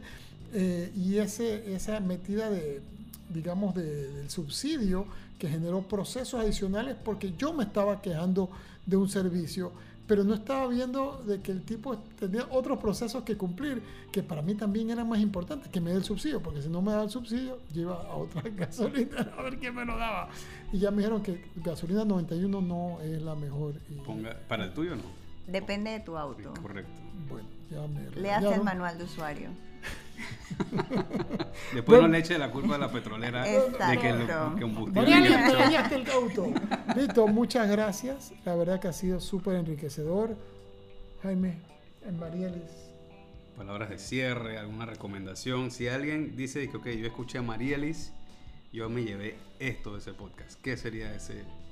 eh, 0.54 0.92
y 0.96 1.18
ese, 1.18 1.74
esa 1.74 2.00
metida 2.00 2.48
de, 2.48 2.80
digamos, 3.28 3.74
del 3.74 4.30
subsidio 4.30 5.06
que 5.38 5.48
generó 5.48 5.82
procesos 5.82 6.40
adicionales 6.40 6.96
porque 7.02 7.34
yo 7.36 7.52
me 7.52 7.64
estaba 7.64 8.00
quejando 8.00 8.50
de 8.84 8.96
un 8.96 9.08
servicio, 9.08 9.72
pero 10.06 10.22
no 10.24 10.34
estaba 10.34 10.68
viendo 10.68 11.22
de 11.26 11.40
que 11.40 11.50
el 11.52 11.62
tipo 11.62 11.98
tenía 12.18 12.46
otros 12.50 12.78
procesos 12.78 13.24
que 13.24 13.36
cumplir, 13.36 13.82
que 14.12 14.22
para 14.22 14.40
mí 14.40 14.54
también 14.54 14.90
eran 14.90 15.08
más 15.08 15.18
importantes, 15.20 15.68
que 15.68 15.80
me 15.80 15.90
dé 15.90 15.96
el 15.96 16.04
subsidio, 16.04 16.40
porque 16.40 16.62
si 16.62 16.68
no 16.68 16.80
me 16.80 16.92
daba 16.92 17.04
el 17.04 17.10
subsidio, 17.10 17.58
yo 17.72 17.82
iba 17.82 17.94
a 17.94 18.14
otra 18.14 18.42
gasolina 18.56 19.32
a 19.36 19.42
ver 19.42 19.58
quién 19.58 19.74
me 19.74 19.84
lo 19.84 19.96
daba. 19.96 20.28
Y 20.72 20.78
ya 20.78 20.90
me 20.90 20.98
dijeron 20.98 21.22
que 21.22 21.44
gasolina 21.56 22.04
91 22.04 22.60
no 22.60 23.00
es 23.00 23.20
la 23.20 23.34
mejor. 23.34 23.74
Ponga, 24.04 24.38
¿Para 24.48 24.64
el 24.64 24.74
tuyo 24.74 24.94
no? 24.96 25.02
Depende 25.46 25.90
de 25.90 26.00
tu 26.00 26.16
auto. 26.16 26.54
correcto. 26.60 27.00
Bueno, 27.28 27.48
ya 27.70 27.86
me... 27.86 28.20
Leas 28.20 28.44
el 28.44 28.62
manual 28.62 28.98
de 28.98 29.04
usuario. 29.04 29.50
Después 31.74 32.00
no 32.00 32.08
le 32.08 32.18
eche 32.18 32.38
la 32.38 32.50
culpa 32.50 32.76
a 32.76 32.78
la 32.78 32.90
petrolera 32.90 33.44
de 33.44 33.98
que 33.98 34.08
el 34.08 34.26
combustible. 34.60 35.16
el 35.16 36.10
auto. 36.10 36.52
Listo, 36.94 37.26
muchas 37.26 37.68
gracias. 37.68 38.32
La 38.44 38.54
verdad 38.54 38.80
que 38.80 38.88
ha 38.88 38.92
sido 38.92 39.20
súper 39.20 39.56
enriquecedor. 39.56 40.36
Jaime, 41.22 41.58
en 42.06 42.18
Marielis. 42.18 42.86
Palabras 43.56 43.88
de 43.88 43.98
cierre, 43.98 44.58
alguna 44.58 44.86
recomendación. 44.86 45.70
Si 45.70 45.88
alguien 45.88 46.36
dice 46.36 46.68
que, 46.68 46.76
ok, 46.76 46.86
yo 46.88 47.06
escuché 47.06 47.38
a 47.38 47.42
Marielis, 47.42 48.12
yo 48.72 48.88
me 48.90 49.02
llevé 49.02 49.36
esto 49.58 49.92
de 49.92 50.00
ese 50.00 50.12
podcast. 50.12 50.60
¿Qué 50.60 50.76
sería 50.76 51.14
ese 51.14 51.40
esto? 51.40 51.66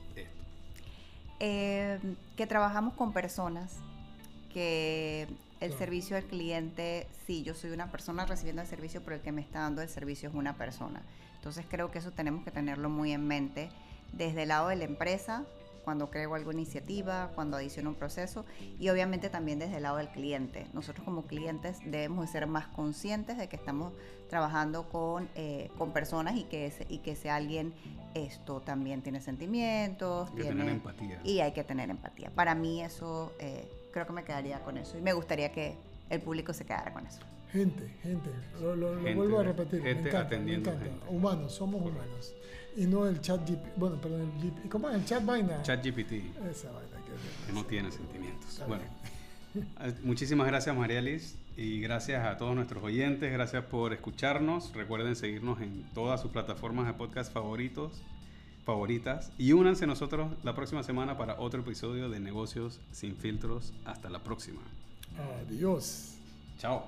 Eh, 1.40 1.98
que 2.36 2.46
trabajamos 2.46 2.94
con 2.94 3.12
personas 3.12 3.76
que 4.52 5.26
el 5.64 5.72
servicio 5.72 6.16
al 6.16 6.24
cliente, 6.24 7.06
sí, 7.26 7.42
yo 7.42 7.54
soy 7.54 7.70
una 7.70 7.90
persona 7.90 8.26
recibiendo 8.26 8.62
el 8.62 8.68
servicio, 8.68 9.02
pero 9.02 9.16
el 9.16 9.22
que 9.22 9.32
me 9.32 9.40
está 9.40 9.60
dando 9.60 9.82
el 9.82 9.88
servicio 9.88 10.28
es 10.28 10.34
una 10.34 10.56
persona. 10.56 11.02
Entonces 11.36 11.64
creo 11.68 11.90
que 11.90 11.98
eso 11.98 12.10
tenemos 12.12 12.44
que 12.44 12.50
tenerlo 12.50 12.90
muy 12.90 13.12
en 13.12 13.26
mente 13.26 13.70
desde 14.12 14.42
el 14.42 14.48
lado 14.48 14.68
de 14.68 14.76
la 14.76 14.84
empresa, 14.84 15.44
cuando 15.84 16.10
creo 16.10 16.34
alguna 16.34 16.60
iniciativa, 16.60 17.30
cuando 17.34 17.58
adiciono 17.58 17.90
un 17.90 17.96
proceso 17.96 18.46
y 18.78 18.88
obviamente 18.88 19.28
también 19.28 19.58
desde 19.58 19.76
el 19.76 19.82
lado 19.82 19.98
del 19.98 20.08
cliente. 20.08 20.66
Nosotros 20.72 21.04
como 21.04 21.26
clientes 21.26 21.78
debemos 21.84 22.30
ser 22.30 22.46
más 22.46 22.68
conscientes 22.68 23.36
de 23.36 23.48
que 23.48 23.56
estamos 23.56 23.92
trabajando 24.30 24.88
con, 24.88 25.28
eh, 25.34 25.70
con 25.76 25.92
personas 25.92 26.36
y 26.36 26.44
que, 26.44 26.66
ese, 26.66 26.86
y 26.88 26.98
que 26.98 27.12
ese 27.12 27.28
alguien 27.28 27.74
esto 28.14 28.62
también 28.62 29.02
tiene 29.02 29.20
sentimientos. 29.20 30.30
Hay 30.30 30.36
que 30.36 30.44
tener 30.44 30.68
empatía. 30.68 31.20
Y 31.22 31.40
hay 31.40 31.52
que 31.52 31.64
tener 31.64 31.90
empatía. 31.90 32.30
Para 32.34 32.54
mí 32.54 32.82
eso... 32.82 33.32
Eh, 33.38 33.68
creo 33.94 34.06
que 34.06 34.12
me 34.12 34.24
quedaría 34.24 34.58
con 34.58 34.76
eso. 34.76 34.98
Y 34.98 35.00
me 35.00 35.12
gustaría 35.12 35.52
que 35.52 35.76
el 36.10 36.20
público 36.20 36.52
se 36.52 36.64
quedara 36.64 36.92
con 36.92 37.06
eso. 37.06 37.20
Gente, 37.52 37.88
gente, 38.02 38.28
lo, 38.60 38.96
vuelvo 39.14 39.38
a 39.38 39.44
repetir. 39.44 39.80
Gente 39.82 40.02
me 40.02 40.08
encanta, 40.08 40.26
atendiendo. 40.26 40.70
Me 40.72 40.76
encanta. 40.76 41.06
Humanos, 41.08 41.54
somos 41.54 41.80
humanos. 41.80 42.34
Y 42.76 42.86
no 42.86 43.06
el 43.06 43.20
chat 43.20 43.48
GPT. 43.48 43.76
Bueno, 43.76 44.00
perdón, 44.00 44.32
el 44.42 44.68
¿cómo 44.68 44.90
es 44.90 44.96
el 44.96 45.04
chat 45.04 45.24
vaina? 45.24 45.62
Chat 45.62 45.86
GPT. 45.86 46.12
Esa 46.50 46.72
vaina 46.72 46.96
que, 47.46 47.52
no 47.52 47.64
tiene 47.64 47.92
sentimientos. 47.92 48.60
bueno, 48.66 48.82
muchísimas 50.02 50.48
gracias, 50.48 50.76
María 50.76 51.00
Liz. 51.00 51.36
Y 51.56 51.80
gracias 51.80 52.26
a 52.26 52.36
todos 52.36 52.56
nuestros 52.56 52.82
oyentes. 52.82 53.32
Gracias 53.32 53.64
por 53.66 53.92
escucharnos. 53.92 54.74
Recuerden 54.74 55.14
seguirnos 55.14 55.60
en 55.60 55.84
todas 55.94 56.20
sus 56.20 56.32
plataformas 56.32 56.88
de 56.88 56.94
podcast 56.94 57.32
favoritos 57.32 58.02
favoritas 58.64 59.30
y 59.38 59.52
únanse 59.52 59.86
nosotros 59.86 60.32
la 60.42 60.54
próxima 60.54 60.82
semana 60.82 61.16
para 61.16 61.38
otro 61.38 61.60
episodio 61.60 62.08
de 62.08 62.20
Negocios 62.20 62.80
sin 62.92 63.16
filtros. 63.16 63.72
Hasta 63.84 64.10
la 64.10 64.20
próxima. 64.20 64.60
Adiós. 65.46 66.14
Chao. 66.58 66.84